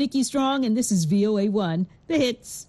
Nikki 0.00 0.22
Strong, 0.24 0.64
and 0.64 0.74
this 0.74 0.90
is 0.90 1.04
VOA1, 1.04 1.84
the 2.06 2.16
hits. 2.16 2.66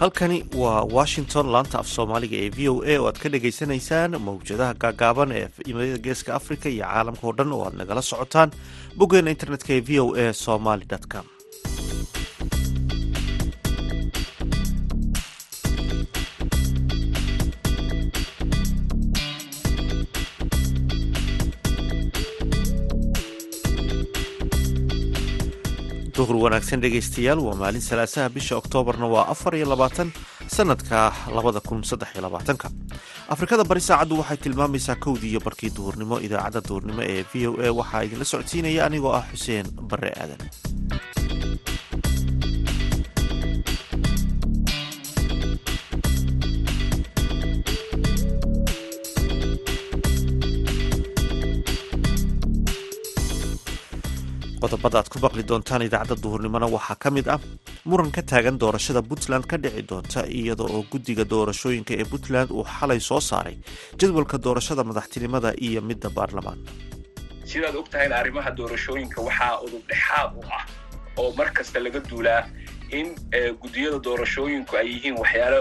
halkani 0.00 0.44
waa 0.62 0.82
washington 0.96 1.46
laanta 1.54 1.76
af 1.82 1.88
soomaaliga 1.94 2.36
ee 2.44 2.50
v 2.56 2.68
o 2.72 2.74
a 2.92 2.94
oo 3.00 3.06
aad 3.08 3.18
ka 3.22 3.28
dhagaysanaysaan 3.34 4.12
mawjadaha 4.28 4.74
gaagaaban 4.84 5.30
ee 5.40 5.46
imada 5.70 5.98
geeska 6.06 6.30
africa 6.40 6.66
iyo 6.74 6.84
caalamka 6.92 7.24
oo 7.28 7.34
dhan 7.38 7.52
oo 7.56 7.62
aad 7.66 7.74
nagala 7.80 8.02
socotaan 8.10 8.50
boggeena 8.98 9.30
internetka 9.36 9.70
ee 9.76 9.82
v 9.88 10.00
o 10.04 10.06
a 10.24 10.32
somaly 10.44 10.86
com 11.12 11.26
duhur 26.30 26.46
wanaagsan 26.46 26.78
dhegaystayaal 26.82 27.40
waa 27.42 27.54
maalin 27.58 27.82
salaasaha 27.82 28.28
bisha 28.30 28.54
oktoobarna 28.62 29.06
waa 29.14 29.26
afar 29.32 29.54
iyo 29.58 29.66
labaatan 29.66 30.12
sanadka 30.46 31.10
labada 31.34 31.58
kun 31.60 31.82
saddex 31.82 32.14
iyo 32.14 32.22
labaatanka. 32.22 32.70
Afrikada 33.34 33.64
bari 33.70 33.80
saacaddu 33.82 34.14
waxay 34.22 34.36
tilmaamaysaa 34.44 34.94
kowdii 35.04 35.30
iyo 35.34 35.40
barkii 35.46 35.70
duhurnimo 35.74 36.20
idaacadda 36.26 36.60
duhurnimo 36.68 37.02
ee 37.02 37.24
v 37.34 37.46
o 37.50 37.52
a 37.66 37.72
waxaa 37.80 38.02
idinla 38.06 38.24
socodsiinaya 38.32 38.86
anigoo 38.86 39.10
ah 39.18 39.24
xuseen 39.34 39.66
bare 39.90 40.10
aadan 40.22 40.38
qodobada 54.62 54.98
aad 55.00 55.08
ku 55.12 55.18
baqli 55.24 55.42
doontaan 55.50 55.82
idaacadda 55.88 56.16
duhurnimona 56.24 56.66
waxaa 56.76 56.96
ka 57.02 57.08
mid 57.16 57.26
ah 57.34 57.40
muran 57.90 58.10
ka 58.16 58.22
taagan 58.30 58.56
doorashada 58.62 59.00
puntland 59.10 59.44
ka 59.50 59.56
dhici 59.64 59.82
doonta 59.90 60.20
iyada 60.38 60.64
oo 60.74 60.82
guddiga 60.92 61.24
doorashooyinka 61.32 61.92
ee 62.00 62.04
puntland 62.12 62.50
uu 62.56 62.64
xalay 62.76 63.00
soo 63.08 63.20
saaray. 63.30 63.56
Jadwalka 64.00 64.36
doorashada 64.44 64.82
madaxtinimada 64.90 65.50
iyo 65.66 65.80
midda 65.88 66.08
baarlamaan 66.16 66.58
sidaad 67.50 67.76
og 67.80 67.88
tahayna 67.92 68.14
arrimaha 68.22 68.50
doorashooyinka 68.60 69.18
waxaa 69.28 69.54
udub 69.64 69.82
dhexaad 69.90 70.30
u 70.40 70.42
ah 70.58 70.64
oo 71.20 71.30
mar 71.38 71.48
kasta 71.56 71.78
laga 71.86 72.00
duulaa 72.10 72.42
in 72.98 73.06
guddiyada 73.62 73.98
doorashooyinku 74.06 74.72
ay 74.80 74.86
yihiin 74.94 75.16
waxyaalo 75.22 75.60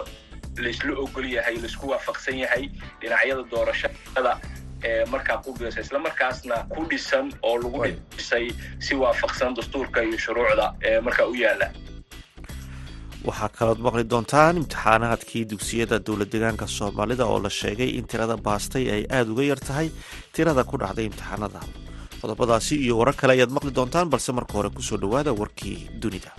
laysla 0.65 0.91
ogol 1.03 1.25
yahay 1.37 1.55
la 1.63 1.67
isku 1.71 1.85
waafaqsan 1.93 2.37
yahay 2.43 2.63
dhinacyada 3.01 3.43
doorashada 3.53 4.31
markaa 5.13 5.37
ku 5.43 5.49
biirsa 5.59 5.79
isla 5.85 5.99
markaasna 6.07 6.55
ku 6.73 6.81
dhisan 6.91 7.25
oo 7.49 7.55
lagu 7.63 7.79
dhisay 8.17 8.45
si 8.85 8.93
waafaqsan 9.01 9.55
dastuurka 9.57 9.99
iyo 10.07 10.17
shuruucda 10.25 10.65
markaa 11.07 11.27
u 11.31 11.35
yaalla 11.43 11.67
waxaa 13.27 13.49
kalood 13.57 13.79
maqli 13.85 14.03
doontaan 14.13 14.55
imtixaanaadkii 14.61 15.43
dugsiyada 15.51 15.97
dowla 16.07 16.25
deegaanka 16.33 16.65
soomaalida 16.77 17.25
oo 17.33 17.39
la 17.45 17.49
sheegay 17.59 17.89
in 17.99 18.05
tirada 18.11 18.35
baastay 18.47 18.85
ay 18.95 19.03
aada 19.17 19.29
uga 19.33 19.43
yar 19.51 19.59
tahay 19.69 19.87
tirada 20.35 20.63
ku 20.69 20.75
dhacday 20.81 21.05
imtixaanada. 21.09 21.59
Qodobadaasi 22.21 22.75
iyo 22.85 22.93
warar 22.99 23.15
kale 23.19 23.31
ayaad 23.35 23.51
maqli 23.57 23.71
doontaan 23.77 24.07
balse 24.13 24.31
marka 24.37 24.53
hore 24.57 24.69
ku 24.75 24.81
soo 24.89 24.97
dhowaada 25.03 25.31
warkii 25.41 25.77
dunida 26.01 26.31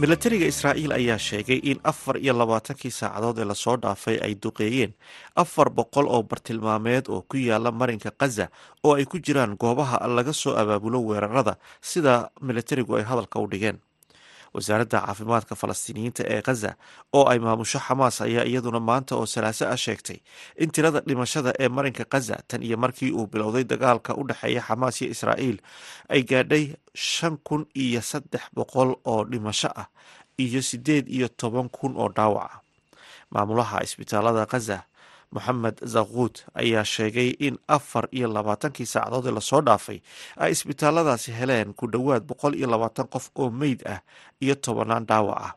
milatariga 0.00 0.44
israa'iil 0.52 0.92
ayaa 0.92 1.18
sheegay 1.18 1.60
in 1.70 1.78
afar 1.84 2.16
iyo 2.20 2.32
labaatankii 2.36 2.90
saacadood 2.92 3.38
ee 3.40 3.44
la 3.50 3.54
soo 3.54 3.76
dhaafay 3.76 4.16
ay 4.26 4.34
duqeeyeen. 4.44 4.92
Afar 5.36 5.70
boqol 5.78 6.06
oo 6.08 6.22
bartilmaameed 6.22 7.08
oo 7.08 7.22
ku 7.24 7.36
yaalla 7.36 7.72
marinka 7.72 8.10
khaza 8.20 8.48
oo 8.84 8.94
ay 8.94 9.04
ku 9.08 9.16
jiraan 9.18 9.56
goobaha 9.56 10.04
laga 10.16 10.32
soo 10.32 10.52
abaabulo 10.56 11.00
weerarada 11.00 11.56
sida 11.80 12.28
milatarigu 12.42 12.96
ay 12.96 13.04
hadalka 13.08 13.40
u 13.40 13.46
dhigeen 13.48 13.78
wasaaradda 14.54 14.98
caafimaadka 15.06 15.54
falastiiniyiinta 15.60 16.22
ee 16.34 16.40
khaza 16.46 16.70
oo 17.18 17.24
ay 17.32 17.38
maamusho 17.44 17.78
xamaas 17.86 18.16
ayaa 18.26 18.44
iyaduna 18.50 18.80
maanta 18.88 19.12
oo 19.18 19.26
salaaso 19.34 19.64
ah 19.72 19.76
sheegtay 19.84 20.18
in 20.62 20.70
tirada 20.74 21.00
dhimashada 21.08 21.50
ee 21.62 21.68
marinka 21.76 22.04
khaza 22.12 22.36
tan 22.48 22.62
iyo 22.66 22.76
markii 22.84 23.10
uu 23.18 23.26
bilowday 23.32 23.64
dagaalka 23.72 24.10
u 24.14 24.22
dhexeeya 24.28 24.62
xamaas 24.68 24.96
iyo 25.02 25.10
israa'iil 25.14 25.58
ay 26.14 26.22
gaadhay 26.30 26.64
shan 26.94 27.34
kun 27.46 27.62
iyo 27.84 28.00
saddex 28.10 28.42
boqol 28.56 28.90
oo 29.12 29.20
dhimasho 29.32 29.68
ah 29.82 29.86
iyo 30.44 30.60
siddeed 30.70 31.04
iyo 31.16 31.28
toban 31.40 31.68
kun 31.76 31.92
oo 32.02 32.08
dhaawac 32.16 32.50
ah. 32.52 32.60
Maamulaha 33.30 33.82
isbitaalada 33.86 34.46
khaza 34.52 34.78
moxamed 35.34 35.76
zakuud 35.94 36.34
ayaa 36.54 36.84
sheegay 36.84 37.30
in 37.46 37.58
afar 37.68 38.08
iyo 38.10 38.28
labaatankii 38.36 38.86
saacadood 38.86 39.26
ee 39.26 39.34
la 39.36 39.40
soo 39.50 39.60
dhaafay 39.68 39.98
ay 40.42 40.50
isbitaaladaasi 40.54 41.30
heleen 41.38 41.74
ku 41.74 41.86
dhowaad 41.92 42.22
boqol 42.30 42.54
iyo 42.54 42.68
labaatan 42.70 43.06
qof 43.14 43.30
oo 43.34 43.50
meyd 43.50 43.80
ah 43.94 44.00
iyo 44.40 44.54
tobanaan 44.54 45.06
dhaawac 45.06 45.38
ah. 45.46 45.52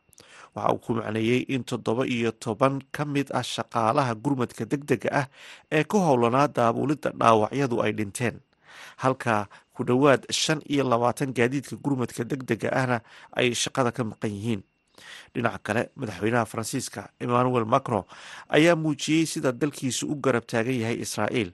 Waxa 0.55 0.73
uu 0.73 0.79
ku 0.81 0.91
macneeyey 0.97 1.41
in 1.53 1.63
toddoba 1.63 2.03
iyo 2.09 2.31
toban 2.33 2.81
ka 2.91 3.05
mid 3.05 3.27
ah 3.39 3.45
shaqaalaha 3.45 4.15
gurmadka 4.23 4.65
deg 4.65 4.81
dega 4.89 5.09
ah 5.21 5.25
ee 5.71 5.83
ku 5.85 5.97
howlanaa 6.01 6.47
daabulidda 6.49 7.09
dhaawacyadu 7.21 7.77
ay 7.85 7.91
dhinteen. 7.93 8.35
Halka 8.97 9.45
ku 9.75 9.83
dhowaad 9.85 10.25
shan 10.33 10.59
iyo 10.73 10.83
labaatan 10.89 11.33
gaadiidka 11.37 11.75
gurmadka 11.83 12.23
deg 12.25 12.41
dega 12.49 12.69
ahna 12.79 12.97
ay 13.37 13.53
shaqada 13.53 13.91
ka 13.93 14.01
maqan 14.03 14.33
yihiin 14.35 14.61
dhinaca 15.33 15.59
kale 15.63 15.89
madaxweynaha 15.95 16.45
faransiiska 16.45 17.01
emmanuel 17.19 17.65
macron 17.65 18.03
ayaa 18.49 18.75
muujiyey 18.75 19.25
sida 19.25 19.51
dalkiisu 19.51 20.07
u 20.11 20.15
garab 20.15 20.45
taagan 20.45 20.75
yahay 20.81 20.99
israa'iil. 21.05 21.51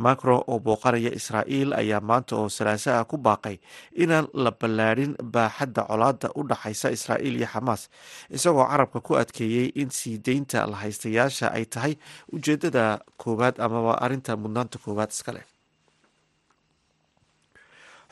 Macron 0.00 0.40
oo 0.46 0.58
booqanaya 0.64 1.10
israa'iil 1.18 1.72
ayaa 1.76 2.00
maanta 2.00 2.36
oo 2.36 2.48
salaaso 2.48 2.90
ah 2.94 3.04
ku 3.04 3.16
baaqay 3.18 3.56
inaan 4.02 4.28
la 4.44 4.50
ballaadhin 4.60 5.12
baaxadda 5.34 5.82
colaadda 5.90 6.28
u 6.38 6.46
dhaxaysa 6.50 6.88
israa'iil 6.96 7.36
iyo 7.36 7.48
xamaas 7.52 7.82
isagoo 8.30 8.64
carabka 8.70 9.00
ku 9.06 9.12
adkeeyey 9.20 9.66
in 9.82 9.90
sii 9.90 10.16
deynta 10.26 10.64
la 10.70 10.76
haystayaasha 10.82 11.52
ay 11.52 11.64
tahay 11.74 11.94
ujeeddada 12.32 12.84
koowaad 13.22 13.60
amaba 13.60 13.92
arrinta 14.04 14.36
mudnaanta 14.42 14.78
koowaad 14.84 15.10
iskale 15.12 15.42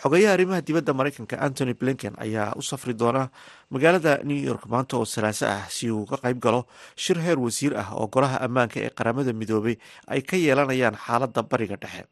xogeyaha 0.03 0.33
arrimaha 0.35 0.61
dibadda 0.63 0.93
maraykanka 0.95 1.37
antony 1.47 1.75
blinken 1.75 2.15
ayaa 2.25 2.55
u 2.57 2.63
safri 2.63 2.95
doona 2.95 3.31
magaalada 3.71 4.13
new 4.25 4.39
york 4.51 4.67
maanta 4.73 4.97
oo 4.99 5.05
salaaso 5.05 5.47
ah 5.47 5.67
si 5.77 5.91
uu 5.91 6.07
ka 6.07 6.17
qayb 6.23 6.39
galo 6.45 6.61
shir 6.97 7.19
heer 7.25 7.39
wasiir 7.39 7.75
ah 7.83 7.89
oo 7.99 8.07
golaha 8.07 8.39
ammaanka 8.47 8.79
ee 8.85 8.91
qaramada 8.99 9.33
midoobay 9.41 9.77
ay 10.07 10.21
ka 10.23 10.37
yeelanayaan 10.37 10.95
xaaladda 11.07 11.43
bariga 11.43 11.77
dhexe. 11.77 12.05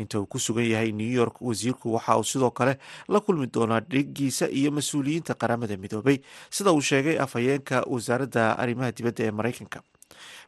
Inta 0.00 0.16
uu 0.20 0.26
ku 0.26 0.38
sugan 0.40 0.64
yahay 0.64 0.92
new 0.92 1.12
york 1.20 1.36
wasiirku 1.48 1.92
waxa 1.92 2.16
uu 2.16 2.24
sidoo 2.24 2.50
kale 2.50 2.78
la 3.12 3.20
kulmi 3.20 3.46
doonaa 3.54 3.80
dhigiisa 3.84 4.48
iyo 4.48 4.70
mas'uuliyiinta 4.72 5.34
qaramada 5.36 5.76
midoobay 5.76 6.16
sida 6.50 6.72
uu 6.72 6.80
sheegay 6.80 7.20
afhayeenka 7.20 7.84
wasaaradda 7.92 8.56
arrimaha 8.62 8.88
dibadda 8.96 9.22
ee 9.28 9.30
maraykanka 9.38 9.78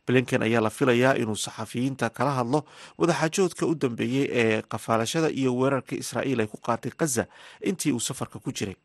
blinken 0.07 0.43
ayaa 0.43 0.61
la 0.67 0.71
filayaa 0.71 1.15
inuu 1.23 1.37
saxafiyiinta 1.47 2.11
kala 2.11 2.33
hadlo 2.39 2.61
wadaxaajoodka 2.99 3.67
u 3.67 3.75
dambeeyey 3.75 4.27
ee 4.43 4.63
qafaalashada 4.73 5.29
iyo 5.41 5.51
weerarka 5.59 5.97
israa'iil 6.03 6.41
ay 6.41 6.47
ku 6.53 6.57
qaatay 6.67 6.93
khaza 6.99 7.25
intii 7.71 7.93
uu 7.93 8.01
safarka 8.01 8.39
ku 8.39 8.53
jiray. 8.53 8.77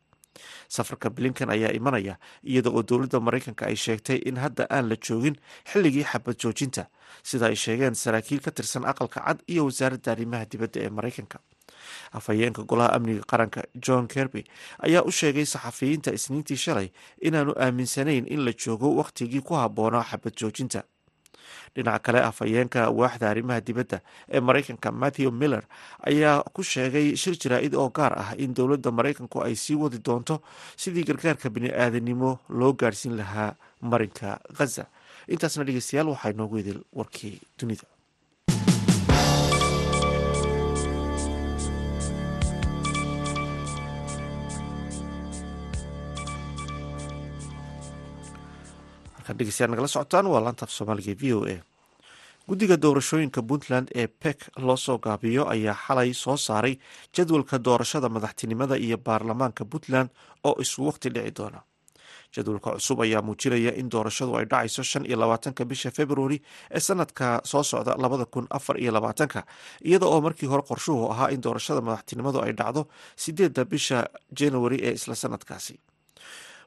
Safarka 0.68 1.10
blinken 1.10 1.50
ayaa 1.50 1.72
imanaya 1.78 2.14
iyada 2.44 2.70
oo 2.70 2.82
dowladda 2.82 3.20
maraykanka 3.20 3.66
ay 3.66 3.76
sheegtay 3.76 4.16
in 4.28 4.36
hadda 4.42 4.64
aan 4.70 4.88
la 4.88 4.96
joogin 4.96 5.36
xilligii 5.72 6.04
xabad 6.12 6.36
joojinta. 6.42 6.86
Sida 7.22 7.46
ay 7.50 7.56
sheegeen 7.56 7.94
saraakiil 7.94 8.40
ka 8.40 8.50
tirsan 8.50 8.84
aqalka 8.86 9.20
cad 9.26 9.38
iyo 9.52 9.62
wasaaradda 9.68 10.12
arrimaha 10.14 10.44
dibadda 10.50 10.78
ee 10.80 10.88
maraykanka 10.98 11.38
afhayeenka 12.12 12.62
golaha 12.62 12.92
amniga 12.96 13.22
qaranka 13.32 13.64
john 13.86 14.06
kerby 14.08 14.44
ayaa 14.86 15.02
u 15.02 15.10
sheegay 15.12 15.44
saxafiyiinta 15.46 16.12
isniintii 16.18 16.56
shalay 16.56 16.88
inaanu 17.20 17.52
aaminsanayn 17.58 18.26
in 18.34 18.40
la 18.44 18.52
joogo 18.52 18.96
wakhtigii 19.00 19.40
ku 19.40 19.54
habboonaa 19.54 20.04
xabad 20.10 20.34
joojinta. 20.40 20.82
Dhinaca 21.74 21.98
kale 22.02 22.18
afhayeenka 22.22 22.90
waaxda 22.90 23.30
arrimaha 23.30 23.60
dibadda 23.60 24.00
ee 24.28 24.40
maraykanka 24.40 24.90
matthew 24.92 25.30
miller 25.30 25.62
ayaa 26.02 26.42
ku 26.54 26.62
sheegay 26.62 27.14
shir 27.16 27.34
jaraa-id 27.42 27.74
oo 27.78 27.88
gaar 27.94 28.12
ah 28.18 28.30
in 28.38 28.54
dowladda 28.54 28.90
maraykanku 28.90 29.38
ay 29.46 29.54
sii 29.54 29.74
wadi 29.78 29.98
doonto 30.02 30.42
sidii 30.76 31.04
gargaarka 31.06 31.46
bini-aadanimo 31.50 32.38
loo 32.58 32.72
gaarhsiin 32.74 33.14
lahaa 33.16 33.54
marinka 33.82 34.40
khaza 34.58 34.84
intaasna 35.30 35.64
dhegeystayaal 35.64 36.08
waxaa 36.10 36.30
inoogu 36.34 36.58
idil 36.58 36.80
warkii 36.92 37.38
dunida 37.58 37.86
dhegeystayaal 49.38 49.70
nagala 49.74 49.88
socotaan 49.94 50.26
waa 50.32 50.40
laanta 50.44 50.64
af 50.66 50.70
soomaaliga 50.72 51.14
v 51.20 51.32
o 51.34 51.40
a. 51.46 51.56
Guddiga 52.48 52.76
doorashooyinka 52.82 53.42
puntland 53.42 53.88
ee 53.94 54.06
bek 54.24 54.38
loo 54.56 54.76
soo 54.76 54.98
gaabiyo 54.98 55.46
ayaa 55.48 55.74
xalay 55.86 56.12
soo 56.14 56.36
saaray 56.36 56.74
jadwalka 57.16 57.58
doorashada 57.64 58.08
madaxtinimada 58.08 58.76
iyo 58.76 58.96
baarlamaanka 58.98 59.64
puntland 59.64 60.08
oo 60.44 60.54
isu 60.62 60.86
waqti 60.86 61.08
dhici 61.14 61.30
doona. 61.36 61.60
Jadwalka 62.34 62.70
cusub 62.74 63.00
ayaa 63.02 63.22
muujinaya 63.22 63.72
in 63.80 63.88
doorashadu 63.90 64.36
ay 64.38 64.44
dhacayso 64.50 64.82
shan 64.82 65.04
iyo 65.06 65.16
labaatanka 65.22 65.64
bisha 65.64 65.90
februari 65.90 66.42
ee 66.70 66.80
sanadka 66.80 67.40
soo 67.44 67.62
socda 67.62 67.94
labada 67.98 68.24
kun 68.24 68.46
afar 68.50 68.76
iyo 68.82 68.92
labaatanka 68.92 69.44
iyada 69.84 70.06
oo 70.06 70.20
markii 70.20 70.46
hore 70.48 70.62
qorshuhu 70.62 71.10
ahaa 71.12 71.30
in 71.34 71.40
doorashada 71.42 71.80
madaxtinimadu 71.80 72.38
ay 72.42 72.52
dhacdo 72.52 72.82
sideedda 73.16 73.64
bisha 73.64 74.06
januari 74.32 74.78
ee 74.82 74.92
isla 74.98 75.14
sanadkaasi 75.14 75.74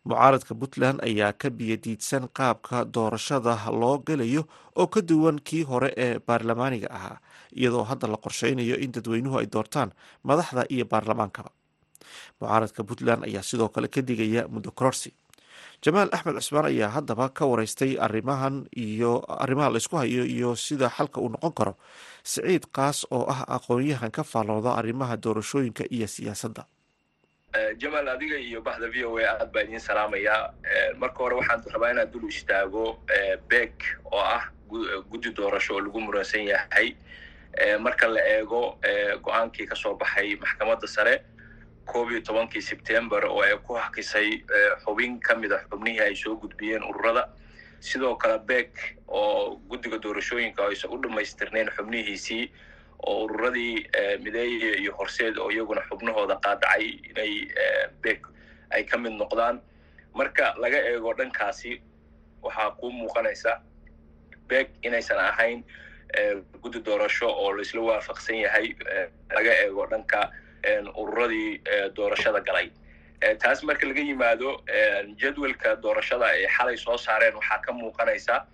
mucaaradka 0.06 0.54
puntland 0.56 1.00
ayaa 1.04 1.32
ka 1.34 1.50
biyadiidsan 1.50 2.28
qaabka 2.38 2.84
doorashada 2.94 3.56
loo 3.72 4.04
gelayo 4.08 4.44
oo 4.76 4.88
ka 4.88 5.02
duwan 5.02 5.40
kii 5.48 5.64
hore 5.64 5.94
ee 5.98 6.20
baarlamaaniga 6.28 6.88
ahaa 6.92 7.18
iyadoo 7.56 7.84
hadda 7.84 8.08
la 8.12 8.18
qorsheynayo 8.18 8.76
in 8.84 8.92
dadweynuhu 8.92 9.38
ay 9.40 9.48
doortaan 9.54 9.92
madaxda 10.24 10.66
iyo 10.70 10.86
baarlamaankaba. 10.86 11.50
Mucaaradka 12.42 12.84
puntland 12.84 13.24
ayaa 13.24 13.44
sidoo 13.44 13.70
kale 13.70 13.88
ka 13.88 14.02
digaya 14.02 14.48
muddo 14.48 14.72
kororsi. 14.76 15.14
Jamaal 15.86 16.10
axmed 16.12 16.36
cusmaan 16.36 16.66
ayaa 16.66 16.90
haddaba 16.96 17.30
ka 17.30 17.46
wareystay 17.46 17.96
arimahan 18.00 18.68
iyo 18.76 19.24
arrimaha 19.44 19.70
laysku 19.72 19.96
hayo 19.98 20.26
iyo 20.26 20.56
sida 20.56 20.90
xalka 20.90 21.22
uu 21.22 21.30
noqon 21.32 21.54
karo. 21.54 21.74
Siciid 22.24 22.64
kaas 22.76 23.08
oo 23.12 23.24
ah 23.32 23.44
aqoon-yahan 23.56 24.12
ka 24.12 24.24
faallooda 24.24 24.76
arrimaha 24.76 25.16
doorashooyinka 25.24 25.84
iyo 25.96 26.08
siyaasadda 26.08 26.64
jamaal 27.78 28.08
adiga 28.10 28.38
iyo 28.38 28.62
bahda 28.62 28.88
v 28.90 29.06
o 29.06 29.18
a 29.18 29.28
aad 29.40 29.52
baa 29.54 29.62
idiin 29.64 29.80
salaamayaa. 29.80 30.54
Marka 30.98 31.18
hore 31.24 31.36
waxaan 31.36 31.62
rabaa 31.74 31.92
inaan 31.92 32.12
dul 32.12 32.28
istaago 32.30 33.00
bek 33.50 33.84
oo 34.12 34.20
ah 34.20 34.50
guddi 35.12 35.30
doorasho 35.36 35.74
oo 35.76 35.80
lagu 35.82 36.00
muransan 36.02 36.46
yahay. 36.48 36.96
Marka 37.80 38.08
la 38.08 38.22
eego 38.22 38.80
go'aankii 39.22 39.68
ka 39.70 39.76
soo 39.76 39.94
baxay 39.96 40.36
maxkamadda 40.36 40.88
sare 40.88 41.22
koob 41.86 42.10
tobankii 42.26 42.62
sebtember 42.62 43.26
oo 43.26 43.42
ay 43.42 43.54
ku 43.68 43.74
hakisay 43.78 44.42
xubin 44.86 45.20
ka 45.20 45.36
mid 45.36 45.52
a 45.52 45.62
xubnihii 45.70 46.02
ay 46.02 46.16
soo 46.16 46.36
gudbiyeen 46.36 46.84
ururada. 46.84 47.30
Sidoo 47.80 48.16
kale 48.16 48.40
bek 48.40 48.98
oo 49.08 49.60
guddiga 49.70 49.98
doorashooyinka 50.02 50.66
aysan 50.68 50.90
u 50.92 50.98
dhammaystirnayn 50.98 51.70
xubnihiisii 51.78 52.50
oo 53.08 53.24
ururadii 53.26 53.88
mideeye 54.24 54.70
iyo 54.82 54.92
horseed 54.98 55.38
oo 55.38 55.50
iyaguna 55.52 55.82
xubnahooda 55.90 56.36
qaadacay 56.46 56.86
inay 57.10 57.34
bek 58.04 58.22
ay 58.72 58.84
ka 58.84 58.98
mid 58.98 59.14
noqdaan. 59.22 59.60
Marka 60.14 60.54
laga 60.62 60.78
eego 60.90 61.14
dhankaasi 61.14 61.82
waxaa 62.44 62.72
kuu 62.80 62.92
muuqanaysa 62.92 63.60
bek 64.48 64.70
inaysan 64.84 65.18
ahayn 65.20 65.64
guddi 66.62 66.80
doorasho 66.86 67.28
oo 67.28 67.52
laisla 67.58 67.82
waafaqsan 67.82 68.36
yahay 68.46 68.76
laga 69.36 69.54
eego 69.66 69.86
dhanka 69.92 70.30
ururadii 70.96 71.62
doorashada 71.96 72.40
galay. 72.40 72.70
Taas 73.40 73.64
marka 73.64 73.88
laga 73.88 74.02
yimaado 74.02 74.62
jadwalka 75.22 75.76
doorashada 75.82 76.26
ay 76.26 76.48
xalay 76.48 76.78
soo 76.78 76.98
saareen 76.98 77.36
waxaa 77.36 77.62
ka 77.66 77.72
muuqanaysa 77.74 78.46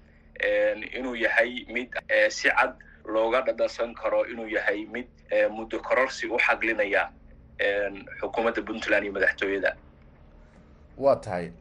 inuu 0.98 1.16
yahay 1.16 1.66
mid 1.68 1.90
si 2.30 2.50
cad 2.50 2.76
looga 3.14 3.42
dhadhasan 3.42 3.94
karo 3.96 4.26
inuu 4.26 4.48
yahay 4.48 4.86
mid 4.86 5.08
muddo 5.52 5.80
kororsi 5.80 6.28
u 6.28 6.38
xaglinaya 6.40 7.10
xukuumadda 8.22 8.62
puntland 8.62 9.04
iyo 9.04 9.14
madaxtooyada. 9.14 9.76
Waa 10.98 11.16
tahay 11.16 11.52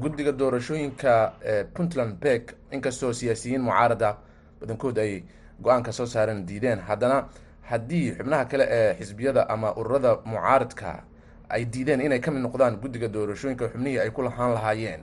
guddiga 0.00 0.32
doorashooyinka 0.32 1.32
puntland 1.74 2.12
bek 2.20 2.54
inkastoo 2.70 3.12
siyaasiyiin 3.12 3.60
mucaarada 3.62 4.16
badankood 4.60 4.98
ay 4.98 5.22
go'aanka 5.62 5.92
soo 5.92 6.06
saareen 6.06 6.46
diideen 6.46 6.78
haddana 6.80 7.28
haddii 7.70 8.14
xubnaha 8.18 8.44
kale 8.44 8.64
ee 8.70 8.94
xisbiyada 8.98 9.48
ama 9.48 9.74
ururada 9.76 10.16
mucaaradka 10.24 11.02
ay 11.48 11.64
diideen 11.64 12.00
inay 12.00 12.20
ka 12.20 12.30
mid 12.30 12.42
noqdaan 12.42 12.76
guddiga 12.76 13.08
doorashooyinka 13.08 13.68
xubnihii 13.68 13.98
ay 13.98 14.10
ku 14.10 14.22
lahaan 14.22 14.54
lahaayeen 14.54 15.00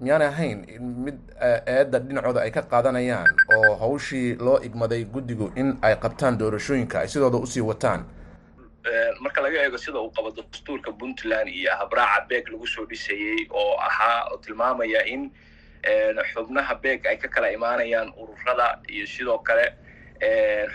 miyaanay 0.00 0.28
ahayn 0.28 0.58
mid 1.04 1.18
eedda 1.66 1.98
dhinacooda 1.98 2.40
ay 2.42 2.50
ka 2.50 2.62
qaadanayaan 2.62 3.28
oo 3.56 3.74
hawshii 3.82 4.34
loo 4.46 4.58
igmaday 4.68 5.04
guddigu 5.04 5.52
in 5.56 5.78
ay 5.82 5.94
qabtaan 5.96 6.38
doorashooyinka 6.38 7.00
ay 7.00 7.08
sidooda 7.08 7.38
u 7.38 7.46
sii 7.46 7.60
wataan. 7.70 8.04
Marka 9.20 9.40
laga 9.42 9.62
eego 9.64 9.78
sida 9.78 9.98
uu 10.00 10.10
qabo 10.10 10.30
dastuurka 10.30 10.92
puntland 10.92 11.48
iyo 11.48 11.72
habraaca 11.78 12.26
beeg 12.28 12.48
lagu 12.52 12.66
soo 12.66 12.84
dhisayey 12.86 13.46
oo 13.50 13.76
ahaa 13.80 14.28
oo 14.32 14.36
tilmaamaya 14.44 15.04
in 15.06 15.30
xubnaha 16.34 16.74
beeg 16.82 17.06
ay 17.06 17.16
ka 17.16 17.28
kala 17.28 17.50
imaanayaan 17.52 18.12
ururada 18.18 18.78
iyo 18.88 19.06
sidoo 19.06 19.38
kale 19.38 19.72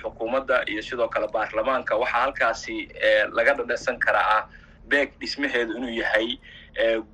xukuumadda 0.01 0.63
iyo 0.71 0.81
sidoo 0.81 1.07
kale 1.07 1.27
baarlamaanka. 1.27 1.95
Waxaa 1.97 2.21
halkaasi 2.21 2.89
laga 3.31 3.53
dhadhasan 3.53 3.99
karaa 3.99 4.37
ah 4.37 4.43
beeg 4.89 5.11
dhismaheedu 5.19 5.77
inuu 5.77 5.93
yahay 6.01 6.39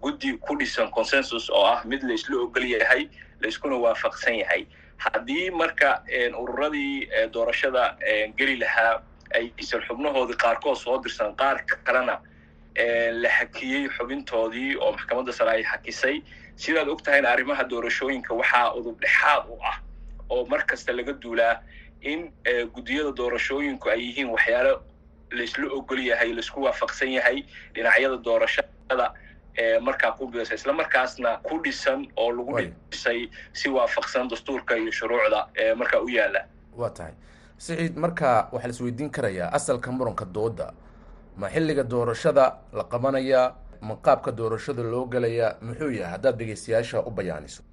guddi 0.02 0.38
ku 0.38 0.56
dhisan 0.58 0.92
consensus 0.92 1.50
oo 1.50 1.66
ah 1.66 1.82
mid 1.86 2.04
laisla 2.04 2.38
ogol 2.46 2.66
yahay 2.66 3.10
laiskuna 3.42 3.76
waafaqsan 3.76 4.36
yahay. 4.42 4.66
Haddii 4.98 5.50
marka 5.52 6.04
ururadii 6.40 7.08
doorashada 7.34 7.98
geli 8.38 8.56
lahaa 8.62 9.02
aysan 9.36 9.82
xubnahoodii 9.88 10.38
qaarkood 10.44 10.78
soo 10.78 10.98
dirsan 11.04 11.36
qaar 11.36 11.58
kalena 11.84 12.20
la 13.22 13.30
hakiyey 13.30 13.90
xubintoodii 13.98 14.76
oo 14.78 14.92
maxkamadda 14.92 15.34
sare 15.34 15.52
ay 15.52 15.64
hakisay 15.64 16.22
sidaad 16.56 16.88
og 16.90 17.02
tahayna 17.04 17.30
arrimaha 17.30 17.64
doorashooyinka 17.64 18.34
waxaa 18.34 18.74
udub 18.80 19.00
dhexaad 19.02 19.50
u 19.50 19.58
ah 19.72 19.78
oo 20.30 20.46
mar 20.46 20.64
kasta 20.66 20.94
laga 20.94 21.14
duulaa 21.14 21.60
in 22.02 22.32
guddiyada 22.74 23.12
doorashooyinku 23.12 23.90
ay 23.90 24.00
yihiin 24.08 24.30
waxyaalo 24.36 24.82
laisla 25.32 25.68
ogol 25.74 26.00
yahay 26.00 26.34
la 26.34 26.40
isku 26.40 26.62
waafaqsan 26.64 27.12
yahay 27.18 27.44
dhinacyada 27.76 28.18
doorashada 28.18 29.08
markaa 29.82 30.12
ku 30.12 30.28
bidasa 30.28 30.56
isla 30.56 30.74
markaasna 30.74 31.38
ku 31.44 31.60
dhisan 31.64 32.08
oo 32.18 32.32
lagu 32.32 32.56
dhisay 32.92 33.30
si 33.54 33.70
waafaqsan 33.70 34.30
dastuurka 34.30 34.76
iyo 34.78 34.92
shuruucda 34.92 35.48
markaa 35.76 36.00
u 36.02 36.10
yaalla 36.10 36.46
waa 36.78 36.90
tahay. 36.90 37.14
Siciid 37.58 37.96
marka 37.98 38.50
waxaa 38.52 38.68
la 38.68 38.74
isweydiin 38.74 39.10
karayaa 39.10 39.50
asalka 39.54 39.92
muranka 39.92 40.26
dooda. 40.26 40.74
Ma 41.38 41.48
xilliga 41.50 41.84
doorashada 41.84 42.58
la 42.74 42.84
qabanaya 42.84 43.56
ma 43.82 43.96
qaabka 43.96 44.32
doorashada 44.32 44.84
loo 44.84 45.06
gelaya 45.06 45.56
muxuu 45.62 45.92
yahay? 45.92 46.12
Haddaad 46.12 46.36
dhegeystayaasha 46.40 47.00
u 47.08 47.12
bayaaniso. 47.12 47.64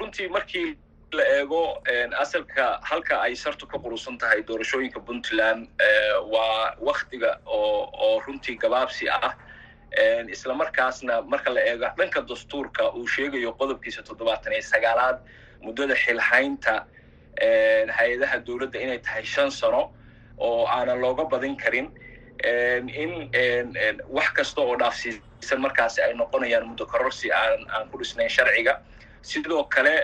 Runtii 0.00 0.28
markii 0.28 0.76
la 1.12 1.24
eego 1.38 1.82
asalka 2.18 2.78
halka 2.82 3.20
ay 3.22 3.34
sartu 3.36 3.66
ka 3.66 3.78
qurusan 3.78 4.18
tahay 4.18 4.42
doorashooyinka 4.42 5.00
puntland 5.00 5.68
waa 6.32 6.74
waktiga 6.80 7.38
oo 7.46 7.90
oo 7.92 8.20
runtii 8.26 8.56
gabaabsi 8.58 9.08
ah 9.08 9.34
isla 10.34 10.54
markaasna 10.54 11.22
marka 11.22 11.50
la 11.50 11.60
eego 11.60 11.86
dhanka 11.98 12.20
dastuurka 12.28 12.92
uu 12.94 13.06
sheegayo 13.06 13.52
qodobkiisa 13.60 14.02
toddobaatan 14.02 14.52
iyo 14.52 14.62
sagaalaad 14.62 15.18
muddada 15.62 15.94
xilhaynta 15.94 16.74
hay'adaha 17.98 18.36
dowladda 18.46 18.78
inay 18.84 18.98
tahay 18.98 19.24
shan 19.24 19.50
sano 19.50 19.92
oo 20.38 20.66
aanan 20.66 21.00
looga 21.00 21.24
badin 21.24 21.56
karin 21.56 21.88
in 23.02 23.12
wax 24.08 24.28
kasta 24.36 24.60
oo 24.62 24.76
dhaafsiisan 24.76 25.60
markaasi 25.60 26.02
ay 26.02 26.14
noqonayaan 26.14 26.66
muddo 26.70 26.86
kororsi 26.86 27.32
aan 27.32 27.60
aan 27.74 27.88
ku 27.90 27.98
dhisnayn 27.98 28.28
sharciga. 28.30 28.80
Sidoo 29.22 29.64
kale 29.64 29.94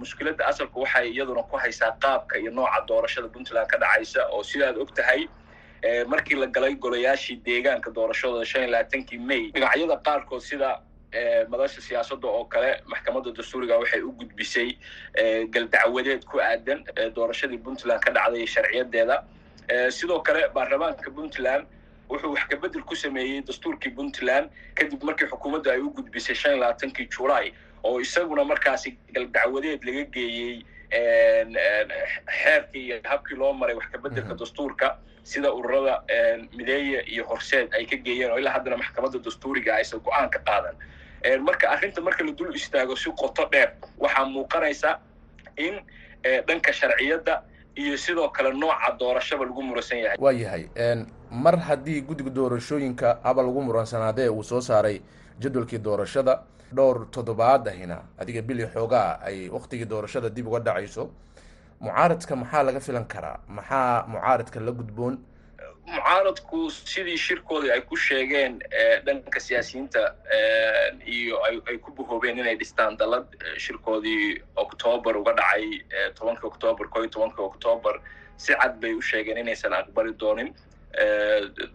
mushkiladda 0.00 0.46
asalku 0.46 0.80
waxay 0.84 1.10
iyaduna 1.10 1.42
ku 1.42 1.56
haysaa 1.56 1.96
qaabka 2.02 2.38
iyo 2.38 2.50
nooca 2.50 2.80
doorashada 2.88 3.28
puntland 3.28 3.66
ka 3.66 3.76
dhacaysa 3.78 4.28
oo 4.30 4.42
sidaad 4.42 4.76
og 4.78 4.94
tahay 4.94 5.26
markii 6.08 6.36
la 6.40 6.46
galay 6.46 6.74
golayaashii 6.74 7.36
deegaanka 7.46 7.90
doorashadooda 7.90 8.44
shan 8.46 8.62
iyo 8.62 8.70
labaatankii 8.72 9.18
may 9.18 9.50
dhinacyada 9.54 9.96
qaarkood 10.06 10.40
sida 10.40 10.70
madasha 11.48 11.80
siyaasadda 11.80 12.28
oo 12.28 12.44
kale 12.44 12.70
maxkamadda 12.92 13.30
dastuuriga 13.38 13.78
waxay 13.78 14.00
u 14.02 14.12
gudbisay 14.12 14.68
galdacwadeed 15.54 16.24
ku 16.24 16.40
aadan 16.40 16.84
doorashadii 17.16 17.58
puntland 17.58 18.00
ka 18.00 18.10
dhacday 18.12 18.46
sharciyadeeda. 18.46 19.16
Sidoo 19.90 20.20
kale 20.26 20.48
baarlamaanka 20.54 21.10
puntland 21.10 21.66
wuxuu 22.10 22.32
wax 22.34 22.44
kabedel 22.48 22.82
ku 22.82 22.96
sameeyey 22.96 23.40
dastuurkii 23.42 23.90
puntland 23.96 24.50
kadib 24.74 25.02
markii 25.08 25.26
xukuumadda 25.30 25.72
ay 25.72 25.80
u 25.80 25.90
gudbisay 25.90 26.34
shan 26.34 26.52
iyo 26.52 26.60
labaatankii 26.64 27.08
julay 27.16 27.52
oo 27.84 28.00
isaguna 28.00 28.44
markaasi 28.44 28.96
galdacwadeed 29.14 29.84
laga 29.84 30.04
geeyey 30.16 30.64
xeerkii 32.42 32.84
iyo 32.86 32.96
habkii 33.04 33.36
loo 33.36 33.52
maray 33.52 33.74
wax 33.76 33.86
kabedelka 33.92 34.34
dastuurka 34.34 34.96
sida 35.22 35.52
ururada 35.52 36.02
mideeye 36.56 37.00
iyo 37.06 37.24
horseed 37.26 37.74
ay 37.74 37.86
ka 37.86 37.96
geeyeen 37.96 38.30
oo 38.32 38.38
ilaa 38.38 38.52
haddana 38.52 38.76
maxkamadda 38.76 39.18
dastuuriga 39.18 39.74
aysan 39.74 40.00
go'aan 40.00 40.30
ka 40.30 40.38
qaadan 40.38 40.74
marka 41.42 41.70
arrinta 41.70 42.00
marka 42.00 42.24
la 42.24 42.32
dul 42.32 42.54
istaago 42.54 42.96
si 42.96 43.10
qoto 43.10 43.48
dheer 43.52 43.72
waxaa 43.98 44.24
muuqanaysa 44.24 44.98
in 45.56 45.80
dhanka 46.46 46.72
sharciyadda 46.72 47.42
iyo 47.76 47.96
sidoo 47.96 48.28
kale 48.28 48.52
nooca 48.52 48.92
doorashaba 48.98 49.44
lagu 49.44 49.62
muransan 49.62 49.98
yahay 49.98 50.16
waa 50.20 50.32
yahay 50.32 50.68
mar 51.30 51.56
haddii 51.58 52.00
guddiga 52.02 52.30
doorashooyinka 52.30 53.18
haba 53.22 53.42
lagu 53.42 53.62
muransanaadee 53.62 54.28
uu 54.28 54.42
soo 54.44 54.60
saaray 54.60 55.00
jadwalkii 55.40 55.78
doorashada 55.78 56.42
dhowr 56.76 56.98
toddobaad 57.14 57.68
ahina 57.68 57.98
adiga 58.18 58.42
bili 58.42 58.66
xoogaa 58.74 59.18
ay 59.28 59.48
waktigii 59.56 59.84
doorashada 59.92 60.28
dib 60.36 60.46
uga 60.48 60.60
dhacayso 60.66 61.10
mucaaradka 61.80 62.36
maxaa 62.36 62.62
laga 62.68 62.80
filan 62.80 63.04
karaa? 63.12 63.38
Maxaa 63.48 64.04
mucaaradka 64.12 64.60
la 64.60 64.72
gudboon? 64.78 65.14
Mucaaradku 65.94 66.70
sidii 66.70 67.16
shirkoodii 67.26 67.70
ay 67.74 67.80
ku 67.88 67.96
sheegeen 67.96 68.58
dhanka 69.06 69.40
siyaasiyiinta 69.40 70.00
iyo 71.16 71.36
ay 71.68 71.78
ku 71.84 71.90
bahoobeen 71.98 72.38
inay 72.38 72.56
dhistaan 72.56 72.96
dalad 72.96 73.26
shirkoodii 73.64 74.40
octoobar 74.64 75.16
uga 75.16 75.32
dhacay 75.40 75.66
tobankii 76.18 76.48
octoobar 76.52 76.86
ko 76.88 76.98
iyo 77.04 77.10
tobankii 77.16 77.44
octoobar 77.50 78.00
si 78.36 78.54
cad 78.60 78.80
bay 78.80 78.94
u 78.94 79.02
sheegeen 79.02 79.38
inaysan 79.44 79.72
aqbali 79.80 80.12
doonin 80.22 80.54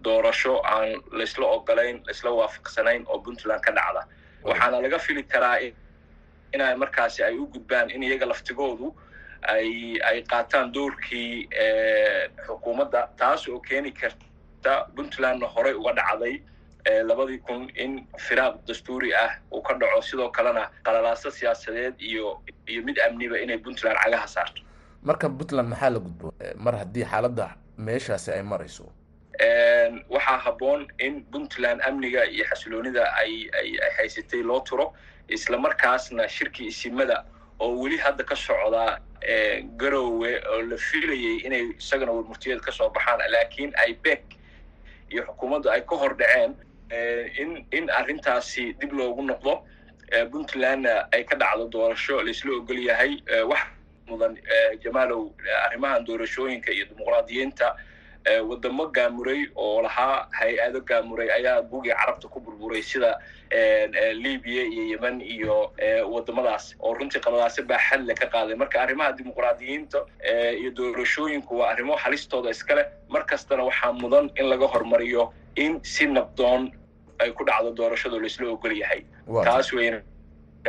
doorasho 0.04 0.54
aan 0.66 0.90
laysla 1.20 1.46
ogolayn 1.58 2.02
laysla 2.08 2.32
waafaqsanayn 2.40 3.06
oo 3.08 3.20
puntland 3.26 3.62
ka 3.62 3.72
dhacda 3.78 4.02
waxaana 4.44 4.82
laga 4.82 5.00
fili 5.00 5.24
karaa 5.24 5.58
ina 6.54 6.76
markaasi 6.78 7.24
ay 7.24 7.36
u 7.38 7.46
gudbaan 7.54 7.90
in 7.96 8.04
iyaga 8.04 8.26
laftigoodu 8.26 8.88
ay 9.54 9.70
ay 10.10 10.18
qaataan 10.32 10.72
doorkii 10.74 11.48
xukuumadda 12.46 13.02
taas 13.20 13.48
oo 13.50 13.60
keeni 13.60 13.92
karta 13.92 14.74
puntlandna 14.96 15.48
horey 15.56 15.74
uga 15.74 15.94
dhacday 16.00 16.36
labadii 17.10 17.38
kun 17.48 17.70
in 17.76 18.06
firaaq 18.26 18.56
dastuuri 18.68 19.14
ah 19.14 19.32
uu 19.52 19.62
ka 19.62 19.74
dhaco. 19.74 20.02
Sidoo 20.02 20.30
kalena 20.32 20.70
qalalaaso 20.86 21.32
siyaasadeed 21.32 21.96
iyo 22.02 22.42
iyo 22.68 22.82
mid 22.84 22.98
amniba 23.00 23.38
inay 23.40 23.58
puntland 23.58 23.98
cagaha 24.04 24.28
saarto. 24.28 24.62
Marka 25.04 25.30
puntland 25.30 25.70
maxaa 25.70 25.90
la 25.90 26.00
gudboon 26.00 26.34
mar 26.58 26.76
haddii 26.82 27.06
xaaladda 27.12 27.48
meeshaasi 27.78 28.32
ay 28.32 28.44
marayso 28.44 28.86
waxaa 30.10 30.38
habboon 30.46 30.88
in 31.00 31.24
puntland 31.32 31.82
amniga 31.88 32.26
iyo 32.26 32.46
xasiloonida 32.46 33.04
ay 33.16 33.50
ay 33.60 33.70
ay 33.84 33.92
haysatay 33.98 34.44
loo 34.44 34.60
turo 34.62 34.94
isla 35.30 35.58
markaasna 35.58 36.28
shirkii 36.28 36.68
isimada 36.68 37.24
oo 37.60 37.76
weli 37.82 37.98
hadda 37.98 38.24
ka 38.24 38.36
socda 38.36 39.00
garowe 39.78 40.32
oo 40.52 40.62
la 40.62 40.78
filayay 40.78 41.38
inay 41.48 41.64
isagana 41.80 42.12
warmurtiyeed 42.12 42.60
ka 42.62 42.72
soo 42.72 42.90
baxaan 42.90 43.20
laakiin 43.32 43.72
ay 43.78 43.94
bek 44.04 44.24
iyo 45.12 45.24
xukuumaddu 45.24 45.70
ay 45.72 45.82
ka 45.82 45.96
hor 45.96 46.14
dhaceen 46.18 46.56
in 47.40 47.66
in 47.72 47.90
arrintaasi 47.90 48.74
dib 48.80 48.92
loogu 48.94 49.22
noqdo 49.24 49.64
puntlandna 50.32 51.08
ay 51.14 51.24
ka 51.24 51.36
dhacdo 51.36 51.68
doorasho 51.70 52.22
laisla 52.24 52.52
ogol 52.60 52.80
yahay 52.80 53.22
wax 53.48 53.62
mudan 54.08 54.36
jamaalow 54.84 55.32
arrimahan 55.66 56.04
doorashooyinka 56.06 56.72
iyo 56.72 56.86
dimuqraadiyiinta 56.86 57.76
wadamo 58.50 58.88
gaamuray 58.92 59.48
oo 59.56 59.82
lahaa 59.82 60.28
hay'ado 60.40 60.82
gaamuray 60.82 61.30
ayaa 61.32 61.62
bugii 61.62 61.94
carabta 61.96 62.28
ku 62.28 62.40
burburay 62.40 62.82
sida 62.84 63.18
libiya 64.14 64.64
iyo 64.64 64.84
yemen 64.92 65.22
iyo 65.22 65.72
wadamadaas 66.14 66.76
oo 66.80 66.94
runtii 66.94 67.20
qaladaase 67.20 67.62
baa 67.64 67.80
xadle 67.80 68.14
ka 68.14 68.26
qaaday. 68.28 68.56
Marka 68.56 68.82
arrimaha 68.82 69.12
dimuqraadiyiinta 69.18 70.00
iyo 70.60 70.72
doorashooyinku 70.72 71.58
waa 71.60 71.72
arrimo 71.72 71.96
halistooda 71.96 72.50
iskale 72.50 72.86
mar 73.10 73.26
kastana 73.26 73.64
waxaa 73.64 73.94
mudan 73.94 74.30
in 74.36 74.46
laga 74.50 74.68
hormariyo 74.68 75.32
in 75.56 75.80
si 75.84 76.06
nabdoon 76.08 76.72
ay 77.20 77.32
ku 77.32 77.44
dhacdo 77.46 77.72
doorashado 77.72 78.20
laisla 78.20 78.50
ogol 78.52 78.72
yahay. 78.78 79.02
Taas 79.44 79.74
weyna 79.74 80.02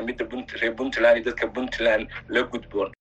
midda 0.07 0.25
reer 0.61 0.73
puntland 0.77 1.17
iyo 1.19 1.25
dadka 1.29 1.47
puntland 1.49 2.09
la 2.29 2.43
gudboon 2.43 2.93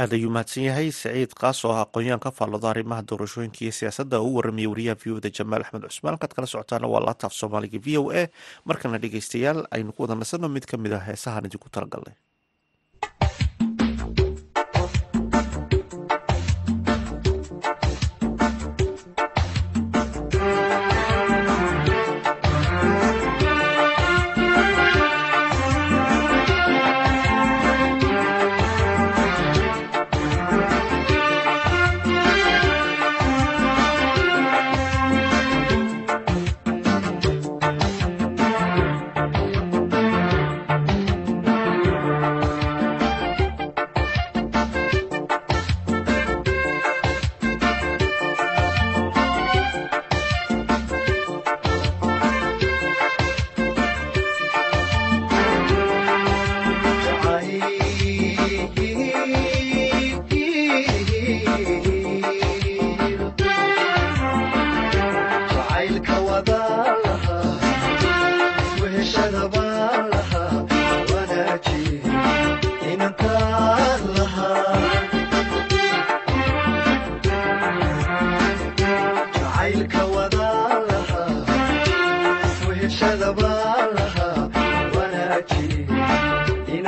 aad 0.00 0.12
ayuu 0.16 0.30
mahadsan 0.34 0.64
yahay 0.68 0.88
saciid 1.00 1.32
kaas 1.40 1.58
oo 1.64 1.72
ah 1.76 1.82
aqoon-yahan 1.84 2.20
ka 2.24 2.30
faallado 2.38 2.66
arrimaha 2.72 3.02
doorashooyinka 3.08 3.60
iyo 3.64 3.72
siyaasadda 3.78 4.16
oo 4.20 4.28
u 4.30 4.36
warramiyay 4.36 4.70
wariyaha 4.72 4.96
v 5.02 5.04
o 5.16 5.20
da 5.24 5.28
jamaal 5.38 5.62
axmed 5.64 5.84
cusmaan. 5.88 6.14
Halkaad 6.16 6.32
kala 6.36 6.46
socotaana 6.52 6.86
waa 6.92 7.04
laataaf 7.06 7.32
soomaaliga 7.40 7.78
v 7.84 7.98
o 8.00 8.04
a. 8.10 8.22
Markana 8.68 8.98
dhegeystayaal 9.02 9.60
aynu 9.76 9.92
ku 9.92 10.02
wada 10.04 10.14
nasanno 10.22 10.48
mid 10.48 10.64
ka 10.70 10.76
mid 10.84 10.92
ah 10.96 11.02
heesahaan 11.08 11.44
idinku 11.48 11.68
talagalnay 11.68 12.16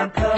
Santa. 0.05 0.34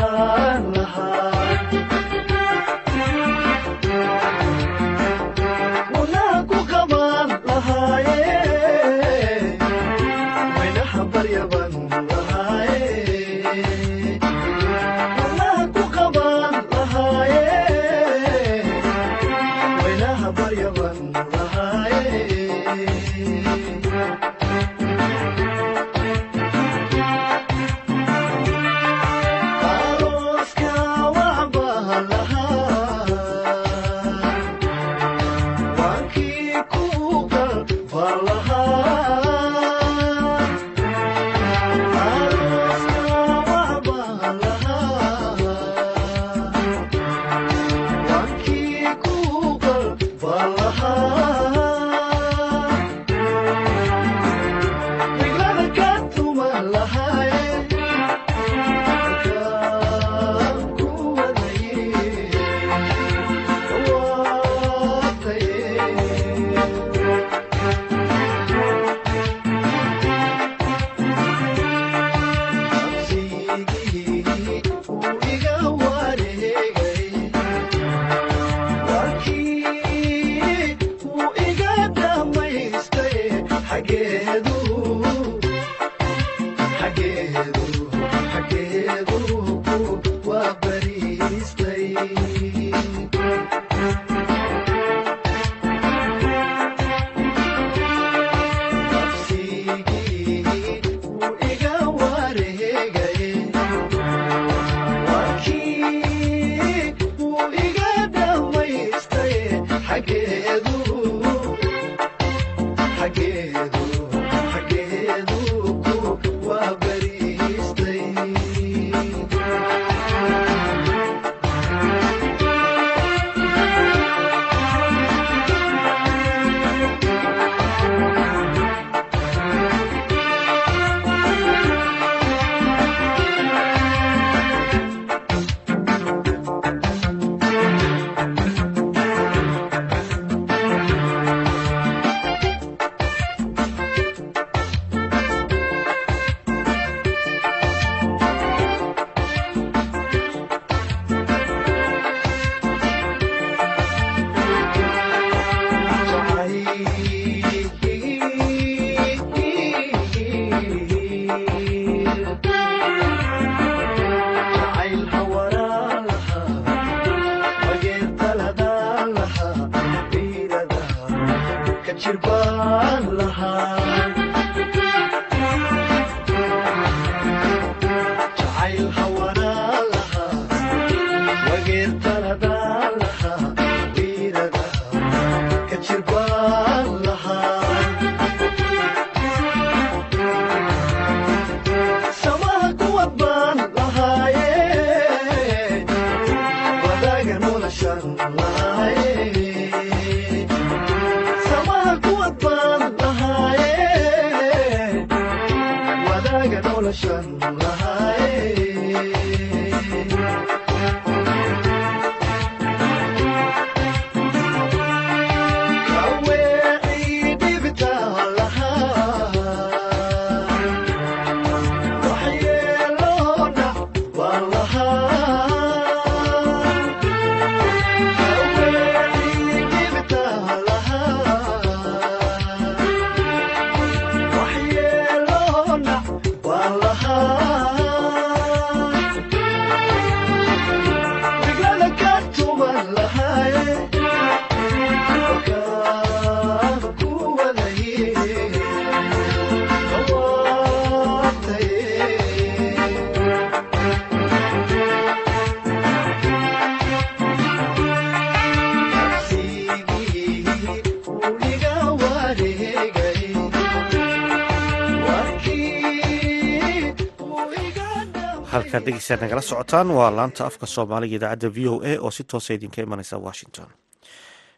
Halkaad 268.76 268.86
dhegeysaa 268.86 269.16
nagala 269.20 269.40
socotaan. 269.42 269.90
Waa 269.90 270.10
laanta 270.16 270.46
afka 270.46 270.66
soomaaliga 270.66 271.16
idaacadda 271.16 271.48
v 271.54 271.68
o 271.68 271.80
a 271.84 271.98
oo 272.00 272.10
si 272.10 272.24
toosa 272.24 272.54
idinka 272.54 272.82
imanaysa 272.82 273.18
washington. 273.18 273.66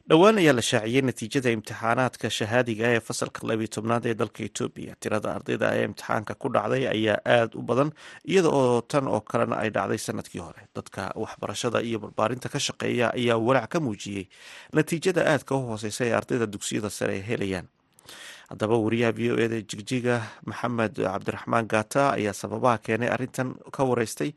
Dhowaan 0.09 0.39
ayaa 0.39 0.55
la 0.57 0.63
shaaciyey 0.63 1.03
natiijada 1.03 1.51
imtixaanaadka 1.57 2.31
shahaadiga 2.31 2.87
ee 2.95 3.01
fasalka 3.01 3.41
labiyo 3.49 3.69
tobnaad 3.75 4.07
ee 4.07 4.15
dalka 4.15 4.41
etoobiya 4.49 4.95
tirada 5.01 5.29
ardayda 5.37 5.69
ee 5.77 5.85
imtixaanka 5.89 6.35
ku 6.35 6.49
dhacday 6.55 6.85
ayaa 6.95 7.19
aada 7.35 7.55
u 7.59 7.63
badan 7.63 7.91
iyada 8.31 8.49
oo 8.49 8.81
tan 8.91 9.07
oo 9.09 9.21
kalena 9.21 9.57
ay 9.63 9.71
dhacday 9.71 9.99
sannadkii 10.07 10.41
hore. 10.41 10.63
Dadka 10.77 11.13
waxbarashada 11.15 11.79
iyo 11.89 11.99
barbaarinta 11.99 12.49
ka 12.49 12.59
shaqeeya 12.59 13.07
ayaa 13.19 13.37
walaac 13.47 13.71
ka 13.73 13.79
muujiyey 13.81 14.25
natiijada 14.73 15.23
aadka 15.33 15.55
u 15.55 15.61
hooseysa 15.71 16.03
ee 16.09 16.13
ardayda 16.19 16.47
dugsiyada 16.47 16.91
sare 16.91 17.13
ay 17.15 17.23
helayaan 17.29 17.67
haddaba 18.51 18.77
wariyaha 18.85 19.13
v 19.19 19.21
o 19.33 19.37
eda 19.45 19.59
jigjiga 19.71 20.17
maxamed 20.49 20.95
cabdiraxmaan 20.97 21.67
gaata 21.73 22.03
ayaa 22.19 22.33
sababaha 22.43 22.79
keenay 22.85 23.09
arrintan 23.15 23.49
ka 23.75 23.85
wareystay. 23.85 24.31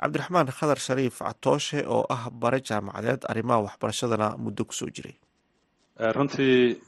Cabdiraxmaan 0.00 0.48
khadar 0.58 0.78
shariif 0.86 1.18
catooshe 1.22 1.80
oo 1.86 2.04
ah 2.10 2.26
bare 2.30 2.58
jaamacadeed 2.68 3.22
arrimaha 3.30 3.64
waxbarashadana 3.66 4.28
muddo 4.44 4.64
ku 4.68 4.74
soo 4.74 4.90
jiray. 4.96 5.14
Runtii 6.16 6.80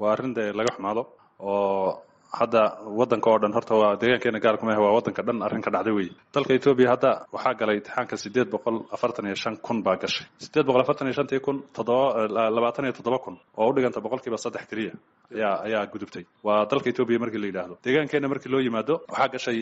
waa 0.00 0.12
arrin 0.14 0.34
dee 0.36 0.52
laga 0.58 0.70
xumaado 0.76 1.02
oo 1.40 2.02
hadda 2.40 2.62
wadanka 2.98 3.28
oo 3.32 3.38
dhan 3.42 3.52
horta 3.56 3.74
waa 3.82 3.92
deegaankeena 4.02 4.40
gaarku 4.44 4.64
maahe 4.68 4.80
waa 4.84 4.92
wadanka 4.98 5.22
dhan 5.28 5.38
arrin 5.46 5.62
ka 5.66 5.70
dhacday 5.74 5.94
wey 5.98 6.08
dalka 6.34 6.52
etoobiya 6.58 6.88
hadda 6.94 7.10
waxaa 7.36 7.54
galay 7.60 7.76
imtixaanka 7.80 8.16
sideed 8.22 8.48
boqol 8.54 8.76
afartan 8.96 9.26
iyo 9.30 9.36
shan 9.42 9.56
kun 9.66 9.78
baa 9.86 9.96
gashay. 10.02 10.26
Sideed 10.44 10.66
boqol 10.68 10.82
afartan 10.84 11.06
iyo 11.08 11.14
shantii 11.18 11.40
kun 11.46 11.56
toddoba 11.76 12.26
labaatan 12.56 12.84
iyo 12.88 12.94
toddoba 12.98 13.18
kun 13.24 13.36
oo 13.60 13.68
u 13.70 13.72
dhiganta 13.76 14.00
boqolkiiba 14.06 14.38
saddex 14.44 14.64
keliya 14.70 14.92
ayaa 15.36 15.54
ayaa 15.66 15.82
gudubtay. 15.92 16.24
Waa 16.46 16.60
dalka 16.70 16.86
etoobiya 16.92 17.18
markii 17.24 17.40
la 17.42 17.46
yidhaahdo. 17.50 17.74
Deegaankeena 17.84 18.28
markii 18.32 18.50
loo 18.54 18.60
yimaado 18.66 18.94
waxaa 19.12 19.28
gashay 19.34 19.58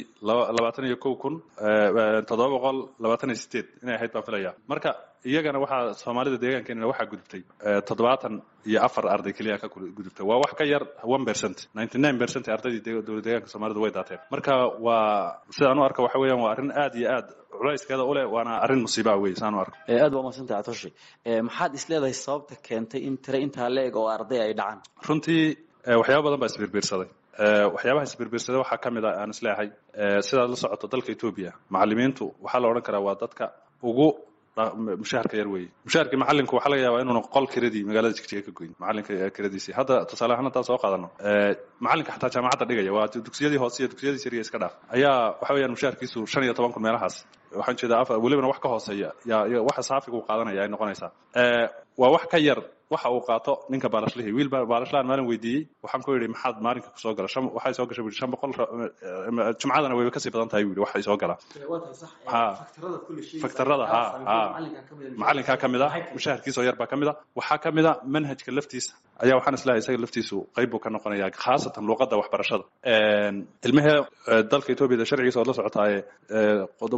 labaatan 0.56 0.84
iyo 0.90 0.96
kow 1.04 1.14
kun 1.22 1.34
toddoba 2.28 2.50
boqol 2.56 2.78
labaatan 3.04 3.30
iyo 3.32 3.38
sideed 3.44 3.66
inay 3.82 3.94
ahayd 3.98 4.12
baan 4.14 4.24
filaya 4.28 4.50
marka 4.72 4.90
iyagana 5.30 5.58
waxaa 5.64 5.94
soomaalida 6.02 6.38
deegaankeenana 6.44 6.86
waxaa 6.90 7.06
gudubtay 7.12 7.40
toddobaatan 7.88 8.34
iyo 8.70 8.78
afar 8.86 9.04
arday 9.14 9.32
keliya 9.38 9.58
ka 9.62 9.68
gudubtay. 9.68 10.24
Waa 10.30 10.38
wax 10.42 10.52
ka 10.58 10.64
yar 10.72 10.82
one 11.14 11.24
percent 11.24 11.68
ninety 11.78 11.98
nine 12.04 12.18
percent 12.22 12.44
ardaydii 12.54 12.82
dowlad 13.06 13.24
deegaanka 13.26 13.48
soomaalida 13.52 13.80
way 13.84 13.90
daateen. 13.96 14.18
Marka 14.34 14.52
waa 14.86 15.38
sidaan 15.56 15.78
u 15.78 15.84
arka 15.88 16.00
waxa 16.06 16.18
weeyaan 16.22 16.40
waa 16.44 16.52
arrin 16.54 16.70
aad 16.82 16.94
iyo 17.00 17.08
aad 17.16 17.28
culayskeeda 17.58 18.04
u 18.10 18.14
leh 18.16 18.26
waana 18.34 18.52
arrin 18.64 18.80
musiiba 18.86 19.12
wey 19.22 19.34
saan 19.40 19.54
u 19.54 19.60
arka 19.64 19.76
aad 20.04 20.12
waa 20.16 20.22
madsantay 20.28 20.56
atoshi. 20.62 20.88
Maxaad 21.48 21.72
isleedahay 21.78 22.14
sababta 22.24 22.54
keentay 22.68 23.00
in 23.08 23.16
tire 23.24 23.38
intaa 23.46 23.68
la-eg 23.76 23.96
oo 23.96 24.08
arday 24.16 24.40
ay 24.46 24.52
dhacaan? 24.58 24.78
Runtii 25.08 25.42
waxyaaba 26.00 26.22
badan 26.26 26.40
baa 26.42 26.50
isbiirbiirsaday 26.52 27.08
waxyaabaha 27.74 28.04
isbiirbiirsaday 28.10 28.58
waxaa 28.64 28.78
ka 28.84 28.88
mid 28.96 29.04
a 29.04 29.10
aan 29.22 29.30
is 29.34 29.40
leeyahay 29.46 29.68
sidaad 30.28 30.50
la 30.52 30.56
socoto 30.62 30.86
dalka 30.92 31.10
etoobiya 31.14 31.52
macalimiintu 31.74 32.24
waxaa 32.44 32.60
la 32.62 32.68
odhan 32.72 32.82
karaa 32.88 33.02
waa 33.08 33.16
dadka 33.22 33.44
ugu 33.90 34.08
mushaharka 34.56 35.36
yar 35.40 35.48
weeye 35.48 35.68
mushaharkii 35.86 36.16
macalinku 36.22 36.54
waxaa 36.56 36.70
laga 36.72 36.82
yaabaa 36.86 37.00
inuuna 37.04 37.22
qol 37.34 37.46
kiradii 37.52 37.84
magaalada 37.88 38.14
jigjiga 38.18 38.42
ka 38.46 38.52
goyn. 38.58 38.72
Macalinka 38.80 39.30
kiradiisii 39.36 39.72
hadda 39.78 40.04
tusaale 40.10 40.32
ahaan 40.34 40.44
haddaan 40.48 40.64
soo 40.68 40.76
qaadano. 40.82 41.08
Macalinka 41.84 42.12
xataa 42.12 42.30
jaamacadda 42.34 42.64
dhigaya 42.68 42.92
waa 42.96 43.06
dugsiyadii 43.26 43.56
hoose 43.62 43.76
iyo 43.82 43.88
dugsiyadii 43.92 44.18
sariya 44.24 44.40
iska 44.44 44.58
dhaaf. 44.62 44.74
Ayaa 44.94 45.36
waxa 45.40 45.52
weeyaan 45.54 45.70
mushaharkiisu 45.74 46.26
shan 46.32 46.42
iyo 46.44 46.54
toban 46.54 46.72
kun 46.72 46.82
meelahaas. 46.82 47.16
Waxaan 47.58 47.76
jeedaa 47.80 48.04
welibana 48.24 48.48
wax 48.52 48.58
ka 48.64 48.68
hooseeya. 48.68 49.10
Yaa 49.30 49.62
waxa 49.68 49.82
saafiga 49.88 50.16
uu 50.18 50.24
qaadanaya 50.28 50.62
ay 50.64 50.68
noqonaysaa. 50.68 51.10
Waa 52.00 52.10
wax 52.14 52.24
ka 52.32 52.38
yar 52.38 52.58
waxa 52.94 53.08
uu 53.14 53.22
qaato 53.28 53.52
ninka 53.72 53.88
baalashlihii 53.94 54.32
wiil 54.36 54.48
baalashlahan 54.72 55.06
maalin 55.10 55.26
weydiiyey. 55.30 55.62
Waxaan 55.84 56.02
ku 56.04 56.10
yidhi 56.16 56.28
maxaad 56.34 56.56
maalinka 56.66 56.88
ku 56.94 56.98
soo 57.04 57.14
gala 57.18 57.28
waxay 57.56 57.74
soo 57.78 57.86
gashay 57.90 58.04
shan 58.20 58.30
boqol 58.34 58.50
jumcadana 59.60 59.94
wayba 59.98 60.10
ka 60.16 60.20
sii 60.22 60.32
badan 60.34 60.48
tahay 60.52 60.64
bu 60.68 60.72
waxay 60.84 61.02
soo 61.08 61.16
galaa. 61.22 61.38
Faktarada 63.42 63.86
ha 63.92 64.00
macalinkaa 65.20 65.56
ka 65.62 65.66
mid 65.72 65.82
a 65.82 65.88
mushaharkiisoo 66.16 66.64
yar 66.68 66.76
baa 66.80 66.86
ka 66.90 66.96
mid 67.00 67.08
a. 67.08 67.12
Waxaa 67.38 67.58
ka 67.64 67.68
mid 67.76 67.86
a 67.90 67.92
manhajka 68.14 68.50
laftiisa 68.58 68.92
ayaa 69.24 69.36
waxaan 69.38 69.54
islahay 69.58 69.78
isaga 69.82 69.98
laftiisu 70.04 70.36
qayb 70.56 70.70
buu 70.72 70.80
ka 70.84 70.88
noqonaya 70.94 71.26
khaasatan 71.42 71.84
luuqadda 71.88 72.14
waxbarashada. 72.20 72.64
Ilmahee 73.68 73.98
dalka 74.52 74.68
etoobiyada 74.74 75.04
sharcigiisa 75.10 75.38
ood 75.42 75.48
la 75.50 75.54
socotaaye 75.58 75.98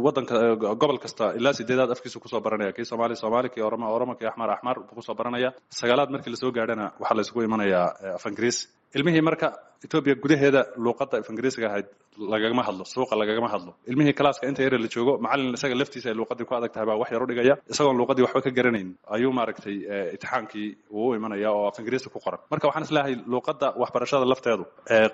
wadanka 0.07 0.35
gobol 0.81 0.97
kasta 1.03 1.25
ilaa 1.39 1.53
sideedaad 1.59 1.91
afkiisu 1.95 2.17
ku 2.23 2.27
soo 2.33 2.41
baranaya 2.45 2.71
kii 2.77 2.85
soomaali 2.89 3.15
soomaali 3.21 3.49
kii 3.53 3.61
oroma 3.69 3.87
oroma 3.95 4.13
kii 4.19 4.27
axmar 4.31 4.49
axmar 4.55 4.75
buu 4.87 4.95
ku 4.97 5.01
soo 5.07 5.15
baranaya. 5.19 5.49
Sagaalaad 5.79 6.09
markii 6.15 6.31
la 6.33 6.37
soo 6.43 6.51
gaadhana 6.57 6.85
waxaa 7.01 7.15
laysugu 7.19 7.41
imanayaa 7.47 7.87
af 8.17 8.25
ingiriis 8.29 8.57
ilmihii 8.97 9.21
marka 9.29 9.47
etoobiya 9.85 10.15
gudaheeda 10.23 10.61
luuqadda 10.85 11.15
af 11.21 11.27
ingiriisiga 11.31 11.67
ahayd 11.71 11.87
lagagama 12.33 12.63
hadlo 12.67 12.83
suuqa 12.93 13.15
lagagama 13.21 13.49
hadlo. 13.53 13.71
Ilmihii 13.91 14.13
kalaaska 14.19 14.43
inta 14.49 14.61
yare 14.65 14.77
la 14.83 14.87
joogo 14.95 15.13
macalin 15.25 15.53
isaga 15.57 15.75
laftiisa 15.81 16.07
ay 16.11 16.15
luuqadii 16.19 16.45
ku 16.49 16.53
adag 16.57 16.71
tahay 16.75 16.87
baa 16.89 16.97
wax 17.01 17.09
yar 17.15 17.23
u 17.23 17.27
dhigaya. 17.31 17.55
Isagoon 17.73 17.97
luuqadii 17.99 18.23
waxba 18.25 18.41
ka 18.45 18.51
garanayn 18.57 18.89
ayuu 19.15 19.31
maaragtay 19.37 19.75
itixaankii 20.15 20.69
uu 20.99 21.15
imanaya 21.17 21.49
oo 21.51 21.67
af 21.69 21.77
ingiriisi 21.79 22.09
ku 22.09 22.19
qoran. 22.25 22.39
Marka 22.51 22.67
waxaan 22.69 22.83
is 22.87 22.91
leeyahay 22.95 23.15
luuqadda 23.33 23.67
waxbarashada 23.81 24.25
lafteedu 24.31 24.63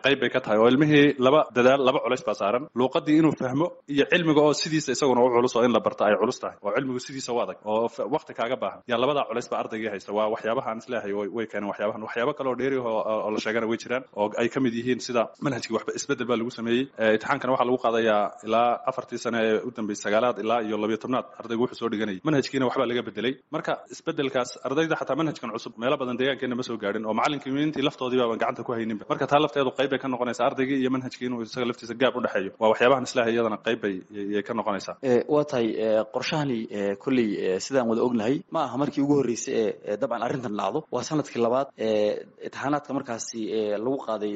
qayb 0.05 0.19
bay 0.21 0.29
ka 0.35 0.39
tahay. 0.45 0.57
Oo 0.61 0.67
ilmihii 0.73 1.15
laba 1.25 1.41
dadaal 1.55 1.81
laba 1.87 1.99
culays 2.05 2.23
baa 2.27 2.33
saaran. 2.41 2.63
Luuqadii 2.79 3.17
inuu 3.21 3.33
fahmo 3.41 3.65
iyo 3.93 4.05
cilmiga 4.11 4.41
oo 4.45 4.53
sidiisa 4.61 4.91
isaguna 4.95 5.21
u 5.25 5.29
culus 5.35 5.55
oo 5.57 5.63
in 5.67 5.73
la 5.73 5.79
barta 5.87 6.03
ay 6.09 6.15
culus 6.21 6.39
tahay. 6.43 6.55
Oo 6.65 6.71
cilmigu 6.77 6.99
sidiisa 7.07 7.33
u 7.33 7.39
adag 7.43 7.57
oo 7.65 7.89
waqti 8.15 8.33
kaaga 8.39 8.55
baahan. 8.63 8.79
Yaa 8.91 8.97
labadaa 9.03 9.25
culays 9.29 9.49
baa 9.51 9.59
ardaygii 9.63 9.89
haysta. 9.93 10.11
Waa 10.17 10.29
waxyaabaha 10.33 10.69
aan 10.71 10.77
is 10.83 10.87
leeyahay 10.91 11.13
way 11.37 11.45
keeneen 11.51 11.69
waxyaabahan 11.73 12.01
waxyaabo 12.07 12.33
kale 12.37 12.49
oo 12.51 12.55
dheeri 12.61 12.77
oo 12.77 13.29
la 13.33 13.39
sheegana 13.45 13.67
way 13.71 13.77
jiraan 13.83 14.03
oo 14.21 14.27
ay 14.41 14.47
ka 14.53 14.59
mid 14.65 14.73
yihiin 14.79 14.99
sida 15.07 15.23
manhajkii 15.45 15.73
waxba 15.77 15.91
isbeddel 15.99 16.27
baa 16.31 16.37
lagu 16.41 16.51
sameeyey. 16.59 16.83
Imtixaankana 17.13 17.51
waxaa 17.53 17.67
lagu 17.69 17.79
qaadayaa 17.85 18.23
ilaa 18.47 18.69
afartii 18.89 19.19
sane 19.25 19.39
ee 19.47 19.57
u 19.67 19.71
dambeysay 19.77 20.03
sagaalaad 20.05 20.37
ilaa 20.43 20.59
iyo 20.67 20.77
labiyo 20.83 20.97
tobnaad 21.03 21.25
ardaygu 21.41 21.63
wuxuu 21.63 21.79
soo 21.81 21.89
dhiganayay 21.93 22.19
manhajkiina 22.27 22.65
waxbaa 22.69 22.87
laga 22.91 23.01
bedelay. 23.07 23.33
Marka 23.55 23.73
isbedelkaas 23.93 24.49
ardayda 24.67 24.95
xataa 25.01 25.15
manhajkan 25.21 25.49
cusub 25.55 25.73
meelo 25.81 25.95
badan 26.01 26.17
deegaankeena 26.19 26.55
ma 26.59 26.63
soo 26.67 26.77
gaadhin 26.83 27.05
oo 27.09 27.13
macalinkimiintii 27.19 27.83
laftoodii 27.87 28.19
baaban 28.21 28.39
gacanta 28.41 28.61
ku 28.67 28.71
hayninba 28.75 29.03
marka 29.11 29.25
taa 29.31 29.39
lafteedu 29.45 29.71
qayb 29.79 29.89
bay 29.93 29.99
ka 30.03 30.07
noqonaysaa 30.13 30.45
ardaygii 30.49 30.79
iyo 30.83 30.89
manhajkii 30.95 31.25
inuu 31.29 31.41
isaga 31.47 31.65
laftiisa 31.69 31.93
gaab 32.01 32.15
u 32.17 32.21
dhexeeyo 32.25 32.51
waa 32.61 32.69
waxyaabahan 32.71 33.03
islaahay 33.09 33.33
iyadana 33.35 33.57
qayb 33.67 33.79
bay 33.83 33.95
yay 34.35 34.43
ka 34.47 34.53
noqonaysaa. 34.59 34.95
Waa 35.33 35.43
tahay 35.51 35.67
qorshahani 36.15 36.59
kolley 37.03 37.27
sidaan 37.65 37.87
wada 37.91 38.01
ognahay 38.07 38.35
ma 38.55 38.59
aha 38.67 38.75
markii 38.81 39.01
ugu 39.05 39.15
horreysay 39.19 39.55
ee 39.91 39.97
dabcan 40.01 40.23
arrintan 40.27 40.55
dhacdo 40.59 40.79
waa 40.95 41.03
sannadkii 41.09 41.41
labaad 41.45 41.67
ee 41.77 42.25
imtixaanaadka 42.45 42.91
markaasi 42.97 43.41
lagu 43.83 43.97
qaaday 44.07 44.33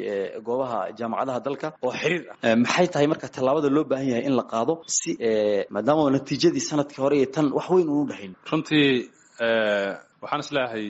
goobaha 0.47 0.79
jaamacadaha 0.99 1.39
dalka 1.47 1.67
oo 1.85 1.91
xiriir 2.01 2.23
ah. 2.31 2.55
Maxay 2.63 2.87
tahay 2.93 3.07
marka 3.11 3.27
tallaabada 3.35 3.69
loo 3.75 3.83
baahan 3.91 4.07
yahay 4.11 4.23
in 4.29 4.35
la 4.39 4.43
qaado 4.53 4.73
si 4.97 5.11
maadaama 5.73 6.03
natiijadii 6.15 6.63
sannadkii 6.69 7.01
hore 7.03 7.15
iyo 7.19 7.27
tan 7.35 7.47
wax 7.57 7.67
weyn 7.73 7.89
unu 7.93 8.03
dhexayn 8.09 8.33
runtii 8.51 8.89
waxaan 10.23 10.39
is 10.45 10.51
leeyahay 10.55 10.85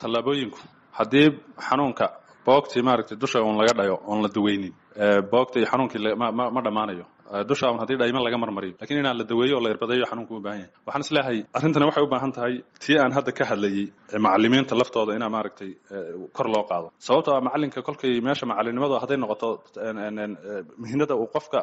tallaabooyinku. 0.00 0.58
Haddii 0.98 1.28
xanuunka 1.66 2.06
boogtii 2.46 2.82
maaragtay 2.86 3.16
dusha 3.22 3.38
uun 3.44 3.56
laga 3.60 3.72
dhayo 3.78 3.96
oon 4.10 4.20
la 4.24 4.28
daweynin 4.36 4.72
boogta 5.32 5.56
iyo 5.60 5.66
xanuunkii 5.72 6.00
ma 6.54 6.60
dhammaanayo 6.66 7.04
dusha 7.50 7.66
un 7.72 7.78
dhayman 8.02 8.22
laga 8.26 8.38
marmariyo 8.44 8.74
lakiin 8.82 8.98
inaan 9.02 9.16
la 9.20 9.24
daweeyo 9.32 9.54
oo 9.58 9.62
la 9.64 9.70
irbadeeyo 9.74 10.04
xanuunku 10.10 10.34
u 10.36 10.40
baahan 10.46 10.60
yahay 10.60 10.70
waxaan 10.86 11.02
is 11.06 11.10
leeyahay 11.16 11.38
arrintani 11.58 11.84
waxay 11.88 12.04
u 12.06 12.10
baahan 12.14 12.32
tahay 12.36 12.54
tii 12.84 12.96
aan 13.02 13.12
hadda 13.16 13.32
ka 13.38 13.44
hadlayey 13.50 13.84
macalimiinta 14.26 14.74
laftooda 14.80 15.12
inaa 15.18 15.28
maaragtay 15.36 15.70
kor 16.36 16.46
loo 16.54 16.64
qaado. 16.70 16.88
Sababtoo 17.06 17.34
ah 17.36 17.40
macalinka 17.48 17.80
kolkay 17.88 18.12
meesha 18.26 18.44
macalinimadu 18.52 18.94
hadday 19.02 19.18
noqoto 19.24 19.48
mihinada 20.82 21.14
uu 21.20 21.26
qofka 21.34 21.60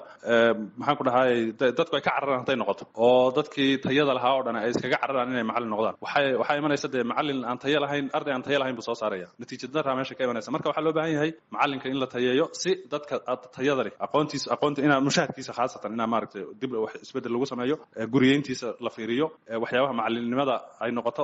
maxaan 0.80 0.98
ku 1.00 1.04
dhahay 1.08 1.34
dadku 1.78 1.96
ay 1.98 2.02
ka 2.08 2.12
cararaan 2.16 2.40
hadday 2.44 2.56
noqoto. 2.62 2.84
Oo 3.06 3.32
dadkii 3.38 3.72
tayada 3.86 4.14
lahaa 4.18 4.34
oo 4.38 4.44
dhan 4.46 4.56
ay 4.62 4.70
iskaga 4.74 4.98
cararaan 5.04 5.30
inay 5.34 5.44
macalin 5.50 5.70
noqdaan. 5.74 5.96
Waxay 6.06 6.26
waxaa 6.42 6.58
imanaysa 6.62 6.88
dee 6.94 7.04
macalin 7.12 7.40
aan 7.50 7.58
tayo 7.64 7.80
lahayn 7.86 8.06
arday 8.18 8.34
aan 8.36 8.44
tayo 8.48 8.58
lahayn 8.62 8.76
buu 8.78 8.86
soo 8.90 8.96
saaraya. 9.02 9.28
Natiija 9.40 9.68
daraa 9.76 9.96
meesha 10.00 10.14
ka 10.18 10.24
imanaysa. 10.28 10.50
Marka 10.56 10.68
waxaa 10.72 10.86
loo 10.86 10.94
baahan 10.98 11.12
yahay 11.18 11.32
macalinka 11.56 11.88
in 11.94 11.98
la 12.04 12.08
tayeeyo 12.16 12.46
si 12.62 12.72
dadka 12.94 13.16
tayada 13.56 13.82
leh 13.88 13.94
aqoontiisa 14.06 14.48
aqoonta 14.56 14.80
inaa 14.88 15.00
mushaharkiisa 15.08 15.52
khaasatan 15.58 15.92
inaa 15.98 16.08
maaragtay 16.14 16.44
dib 16.62 16.72
wax 16.86 16.94
isbeddel 17.06 17.32
lagu 17.36 17.46
sameeyo 17.52 17.76
guriyeyntiisa 18.14 18.68
la 18.86 18.90
fiiriyo 18.96 19.28
waxyaabaha 19.64 19.94
macalinimada 20.00 20.56
ay 20.84 20.92
noqoto 20.98 21.24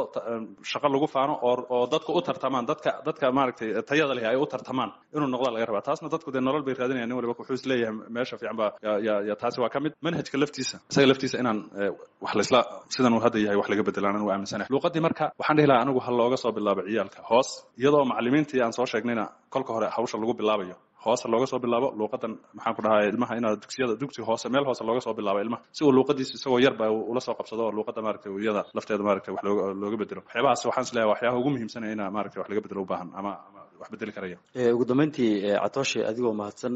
shaqo 0.72 0.88
lagu 0.96 1.08
faano 1.16 1.34
oo 1.48 1.80
dadku 1.94 2.12
u 2.18 2.22
tartamaan 2.28 2.66
dadka 2.72 2.92
dadka 3.08 3.26
maaragtay 3.38 3.70
tayada 3.90 4.14
leh 4.18 4.26
ay 4.32 4.36
u 4.36 4.46
tartamaan 4.54 4.92
inuu 5.16 5.28
noqda 5.36 5.50
laga 5.56 5.66
rabaa 5.70 5.82
taasna 5.88 6.08
dadku 6.14 6.30
dee 6.36 6.42
nolol 6.48 6.64
bay 6.68 6.74
raadinayaan. 6.82 7.10
Nin 7.10 7.18
waliba 7.20 7.34
wuxuu 7.40 7.54
is 7.60 7.66
leeyahay 7.70 7.96
meesha 8.16 8.36
fiican 8.42 8.58
baa 8.62 8.70
ya 9.28 9.36
taasi 9.42 9.58
waa 9.64 9.70
ka 9.74 9.80
mid. 9.84 9.94
Manhajka 10.06 10.36
laftiisa. 10.44 10.76
Isaga 10.92 11.08
laftiisa 11.12 11.36
inaan 11.44 11.60
wax 12.24 12.34
laisla 12.40 12.60
sidan 12.94 13.14
uu 13.18 13.22
hadda 13.26 13.40
yahay 13.46 13.58
wax 13.62 13.68
laga 13.72 13.84
bedelaan 13.88 14.16
anigu 14.18 14.32
aaminsanahay. 14.36 14.70
Luuqadii 14.74 15.02
marka 15.08 15.24
waxaan 15.40 15.58
dhihi 15.58 15.68
lahaa 15.72 15.82
anigu 15.86 16.00
ha 16.06 16.12
looga 16.20 16.38
soo 16.44 16.52
bilaabo 16.58 16.82
ciyaalka. 16.90 17.20
Hoos 17.32 17.50
iyadoo 17.82 18.04
macalimiintii 18.12 18.62
aan 18.66 18.74
soo 18.78 18.86
sheegnayna 18.92 19.24
kolka 19.54 19.72
hore 19.76 19.88
hawsha 19.96 20.16
lagu 20.22 20.34
bilaabayo 20.42 20.76
hoose 21.06 21.26
looga 21.34 21.48
soo 21.52 21.60
bilaabo 21.64 21.88
luuqadan. 22.00 22.34
Maxaan 22.58 22.76
ku 22.78 22.82
dhahay 22.86 23.06
ilmaha 23.14 23.34
inaad 23.40 23.58
dugsiyada 23.64 23.94
dugsi 24.02 24.22
hoose 24.28 24.46
meel 24.54 24.66
hoose 24.70 24.84
looga 24.90 25.02
soo 25.06 25.14
bilaabo 25.20 25.40
ilmaha. 25.46 25.62
Si 25.76 25.82
uu 25.86 25.92
luuqadiisa 25.98 26.34
isagoo 26.38 26.60
yarba 26.66 26.86
ula 27.12 27.22
soo 27.28 27.36
qabsado 27.40 27.62
oo 27.68 27.72
luuqada 27.78 28.02
maaragtay 28.06 28.32
iyada 28.44 28.62
lafteeda 28.78 29.04
maaragtay 29.08 29.32
wax 29.36 29.44
looga 29.84 29.98
bedelo 30.02 30.22
waxyaabahaas 30.26 30.62
waxaan 30.70 30.86
is 30.88 30.94
waxyaabaha 31.14 31.40
ugu 31.42 31.50
muhiimsanaya 31.56 31.94
inaa 31.98 32.10
maaragtay 32.16 32.40
wax 32.42 32.48
laga 32.52 32.62
bedelo 32.66 32.82
u 32.82 32.88
ama 33.20 33.32
wax 33.82 33.90
bedeli 33.94 34.12
karaya. 34.18 34.38
Ugu 34.76 34.86
dambeyntii 34.90 35.32
catooshe 35.64 36.00
adigoo 36.10 36.34
mahadsan 36.42 36.74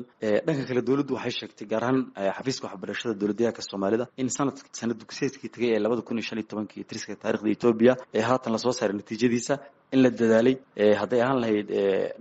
dhanka 0.47 0.63
kale 0.69 0.81
dowladdu 0.87 1.13
waxay 1.17 1.31
sheegtay 1.39 1.67
gaar 1.71 1.83
ahaan 1.85 1.99
xafiiska 2.37 2.65
waxbarashada 2.67 3.13
dowladyahanka 3.21 3.61
soomaalida 3.69 4.05
in 4.21 4.29
sanad 4.37 4.57
sanad 4.79 4.97
dugsiyeedkii 5.01 5.49
tegay 5.55 5.69
ee 5.75 5.79
labada 5.85 6.01
kun 6.07 6.17
iyo 6.19 6.25
shan 6.29 6.39
iyo 6.41 6.47
tobankii 6.51 6.83
tiriska 6.89 7.13
taarikhda 7.23 7.49
etoobiya 7.55 7.93
ee 8.17 8.23
haatan 8.29 8.51
la 8.55 8.57
soo 8.65 8.71
saaray 8.79 8.95
natiijadiisa 8.99 9.53
in 9.93 9.99
la 10.03 10.09
dadaalay 10.19 10.55
hadday 11.01 11.19
ahaan 11.25 11.39
lahayd 11.43 11.67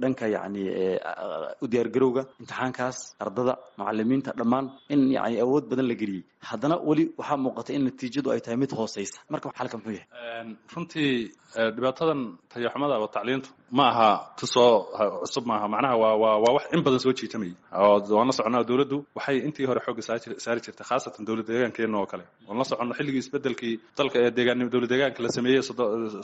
dhanka 0.02 0.26
yacni 0.34 0.62
u 1.62 1.66
diyaargarowga 1.72 2.22
imtixaankaas 2.40 2.98
ardada 3.24 3.54
macalimiinta 3.80 4.30
dhammaan 4.40 4.66
in 4.94 5.00
yani 5.16 5.36
awood 5.44 5.64
badan 5.70 5.86
la 5.90 5.94
geliyey. 6.02 6.22
Haddana 6.50 6.76
weli 6.88 7.04
waxaa 7.20 7.38
muuqata 7.44 7.70
in 7.76 7.82
natiijadu 7.88 8.28
ay 8.34 8.40
tahay 8.44 8.56
mid 8.62 8.72
hooseysa 8.78 9.18
marka 9.32 9.48
xalka 9.58 9.76
muxuu 9.78 9.94
yahay. 9.98 10.08
Runtii 10.74 11.10
dhibaatadan 11.76 12.20
tayaxumada 12.52 12.94
oo 13.02 13.08
tacliintu 13.16 13.48
ma 13.78 13.84
aha 13.92 14.08
tusoo 14.38 14.72
cusub 15.22 15.44
maaha. 15.50 15.66
Macnaha 15.74 15.94
waa 16.02 16.14
waa 16.22 16.36
waa 16.44 16.52
wax 16.56 16.64
in 16.74 16.80
badan 16.86 17.00
soo 17.04 17.12
jiitamayay 17.18 17.54
oo 17.82 17.96
waan 18.16 18.26
la 18.30 18.34
soconaa 18.38 18.64
dowladdu. 18.70 18.96
Waxay 19.16 19.36
intii 19.46 19.66
hore 19.70 19.80
xoogga 19.86 20.02
saari 20.44 20.60
jirtay 20.64 20.86
khaasatan 20.90 21.22
dowlad 21.28 21.46
deegaankeena 21.50 21.96
oo 22.02 22.06
kale. 22.12 22.24
Waan 22.48 22.58
la 22.60 22.64
soconno 22.70 22.92
xilligii 22.98 23.22
isbedelkii 23.24 23.74
dalka 23.98 24.16
ee 24.24 24.30
deegaan 24.36 24.68
dowlad 24.74 24.90
deegaanka 24.92 25.20
la 25.24 25.28
sameeyey 25.36 25.62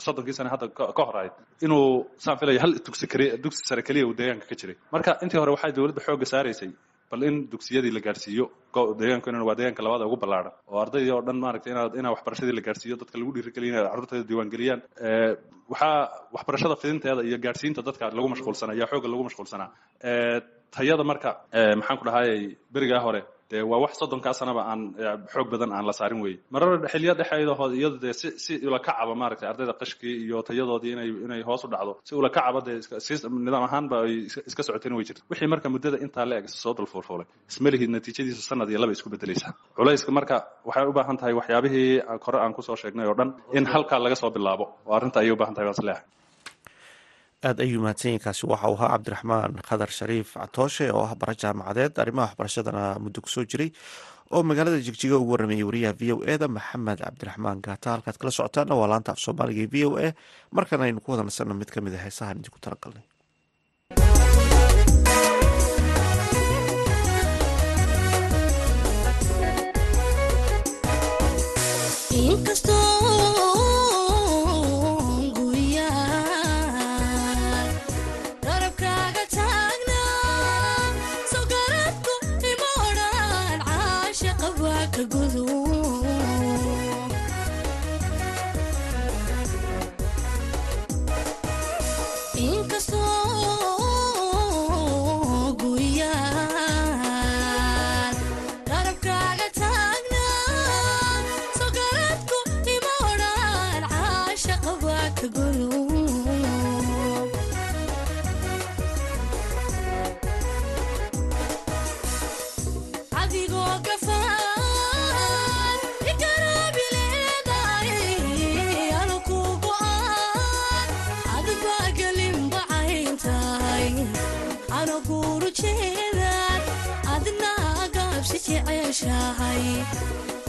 soddonkii 0.05 0.33
sane 0.37 0.49
hadda 0.53 0.67
ka 0.97 1.03
hor 1.07 1.15
inuu 1.65 2.07
saan 2.23 2.37
filaya 2.39 2.59
hal 2.63 2.73
dugsi 2.87 3.05
keliya 3.11 3.37
dugsi 3.43 3.61
sare 3.69 3.81
keliya 3.87 4.05
uu 4.09 4.13
deegaanka 4.19 4.45
ka 4.51 4.55
jiray. 4.61 4.75
Marka 4.93 5.11
intii 5.23 5.39
hore 5.41 5.51
waxay 5.55 5.71
dowladda 5.77 6.01
xoogga 6.07 6.25
saaraysay 6.33 6.69
bal 7.11 7.23
in 7.27 7.35
dugsiyadii 7.51 7.91
la 7.95 7.99
gaarsiiyo 8.07 8.45
deegaankeena 8.99 9.43
waa 9.49 9.55
deegaanka 9.59 9.81
labaad 9.85 10.01
ugu 10.07 10.17
ballaaran 10.23 10.53
oo 10.71 10.79
ardaydii 10.83 11.11
oo 11.15 11.21
dhan 11.27 11.37
maaragtay 11.43 11.71
inaad 11.73 11.93
inaa 11.99 12.11
waxbarashadii 12.15 12.55
la 12.59 12.61
gaarsiiyo 12.67 12.95
dadka 13.01 13.15
lagu 13.19 13.31
dhiirigeliyo 13.35 13.71
inay 13.73 13.83
carruurteeda 13.89 14.23
diiwaangeliyaan. 14.29 14.81
Waxaa 15.71 15.97
waxbarashada 16.35 16.75
fidinteeda 16.81 17.21
iyo 17.29 17.37
gaarsiinta 17.45 17.81
dadka 17.87 18.05
lagu 18.17 18.27
mashquulsanaa 18.33 18.75
iyo 18.79 18.85
xoogga 18.91 19.07
lagu 19.13 19.23
mashquulsanaa. 19.27 19.69
Tayada 20.75 21.03
marka 21.11 21.29
maxaan 21.79 21.97
ku 21.99 22.05
dhahayay 22.07 22.41
berigaa 22.73 23.01
hore 23.05 23.21
dee 23.51 23.61
waa 23.71 23.79
wax 23.83 23.93
soddonkaa 24.01 24.33
sanaba 24.41 24.61
aan 24.71 24.81
xoog 25.33 25.47
badan 25.53 25.71
aan 25.77 25.85
la 25.89 25.93
saarin 25.99 26.21
weye 26.25 26.37
marar 26.53 26.69
xilliya 26.93 27.13
dhexeedahood 27.19 27.71
iyada 27.79 27.97
dee 28.03 28.13
si 28.21 28.27
si 28.45 28.53
ula 28.69 28.79
kacaba 28.87 29.13
maaragtay 29.21 29.47
ardayda 29.51 29.73
qashkii 29.81 30.15
iyo 30.25 30.37
tayadoodii 30.49 30.91
inay 30.95 31.09
inay 31.25 31.41
hoos 31.49 31.61
u 31.65 31.67
dhacdo 31.73 31.93
si 32.07 32.13
ula 32.19 32.29
kacaba 32.37 32.59
dee 32.67 32.77
si 33.07 33.13
nidaam 33.45 33.63
ahaanba 33.69 33.95
ay 34.07 34.13
iska 34.49 34.61
socoteen 34.67 34.93
way 34.97 35.05
jirta 35.09 35.21
wixii 35.31 35.49
marka 35.53 35.67
muddada 35.75 35.97
intaa 36.05 36.25
la 36.29 36.35
eg 36.41 36.45
soo 36.63 36.73
dulfuulfuulay 36.79 37.27
ismalihid 37.51 37.89
natiijadiisu 37.95 38.41
sanad 38.51 38.69
iyo 38.71 38.79
laba 38.83 38.93
isku 38.97 39.09
bedelaysaa 39.15 39.51
culayska 39.77 40.11
marka 40.19 40.35
waxay 40.69 40.85
u 40.91 40.93
baahan 40.97 41.17
tahay 41.19 41.33
waxyaabihii 41.39 41.89
kore 42.25 42.37
aan 42.43 42.53
ku 42.57 42.61
soo 42.67 42.75
sheegnay 42.81 43.07
oo 43.11 43.15
dhan 43.19 43.29
in 43.57 43.65
halkaa 43.73 43.99
laga 44.05 44.15
soo 44.21 44.29
bilaabo. 44.35 44.65
Oo 44.87 44.93
arrinta 44.97 45.17
ayay 45.21 45.31
u 45.35 45.37
baahan 45.41 45.55
tahay 45.55 45.67
baan 45.69 45.77
is 45.79 45.83
leeyahay 45.87 46.05
aada 47.47 47.61
ayuu 47.65 47.81
mahadsanyainkaasi 47.85 48.43
waxa 48.51 48.67
uu 48.71 48.75
ahaa 48.77 48.89
cabdiraxmaan 48.93 49.51
khadar 49.67 49.89
shariif 49.99 50.29
catooshe 50.41 50.85
oo 50.97 51.03
ah 51.09 51.13
bara 51.21 51.33
jaamacadeed 51.43 51.93
arrimaha 52.03 52.27
waxbarashadana 52.29 52.83
muddo 53.03 53.19
ku 53.25 53.29
soo 53.35 53.45
jiray 53.51 53.69
oo 54.35 54.41
magaalada 54.49 54.79
jigjiga 54.87 55.15
ugu 55.21 55.31
waramayay 55.35 55.65
wariyaha 55.69 55.93
v 55.99 56.01
o 56.13 56.17
e 56.33 56.37
da 56.41 56.47
maxamed 56.57 56.99
cabdiraxmaan 57.05 57.57
gaata. 57.65 57.87
Halkaad 57.95 58.17
kala 58.21 58.31
socotaana 58.37 58.73
waa 58.79 58.89
laanta 58.91 59.09
af 59.13 59.19
soomaaliga 59.25 59.61
e 59.65 59.69
v 59.73 59.75
o 59.89 59.91
e 60.05 60.07
markan 60.57 60.81
aynu 60.85 60.99
ku 61.03 61.09
wada 61.13 61.23
nasanno 61.29 61.53
mid 61.61 61.69
ka 61.73 61.79
mid 61.85 61.93
a 61.97 61.99
heesahan 62.05 62.37
idinku 62.41 62.59
talagalnay 62.65 63.05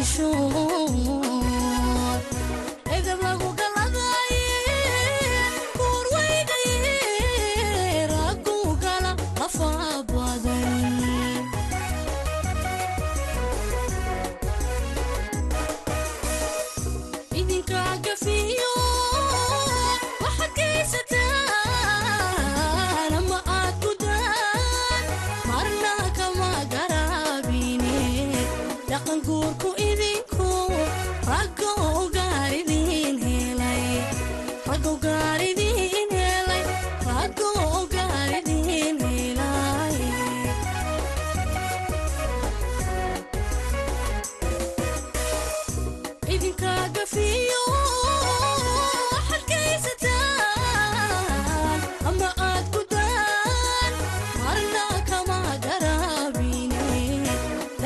Kishore 0.00 0.39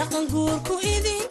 dhaqan 0.04 0.24
guurku 0.32 0.74
idin 0.94 1.22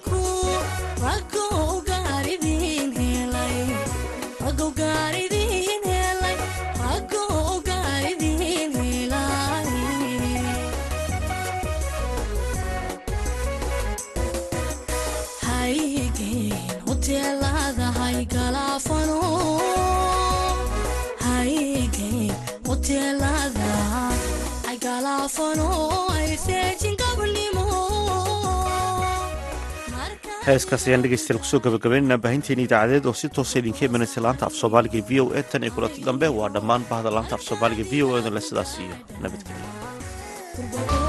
heeskaas 30.48 30.86
ayaan 30.88 31.04
dhegeystayaal 31.06 31.40
ku 31.44 31.48
soo 31.50 31.60
gabagabaynayna 31.66 32.18
baahinteen 32.26 32.62
idaacadeed 32.66 33.06
oo 33.10 33.16
si 33.20 33.30
toosa 33.38 33.56
ah 33.60 33.62
idinka 33.62 33.86
imanaysa 33.88 34.24
laanta 34.26 34.44
af 34.50 34.56
soomaaliga 34.62 35.00
v 35.10 35.22
o 35.24 35.26
a 35.40 35.44
tan 35.52 35.64
iyo 35.64 35.76
kulanti 35.78 36.06
dambe 36.08 36.28
waa 36.40 36.50
dhammaan 36.56 36.84
bahda 36.92 37.10
laanta 37.18 37.34
af 37.40 37.44
soomaaliga 37.48 37.84
v 37.92 38.04
o 38.04 38.12
e 38.20 38.26
dale 38.28 38.42
sidaas 38.50 38.72
iyo 38.84 38.96
nabadgelyo. 39.24 41.03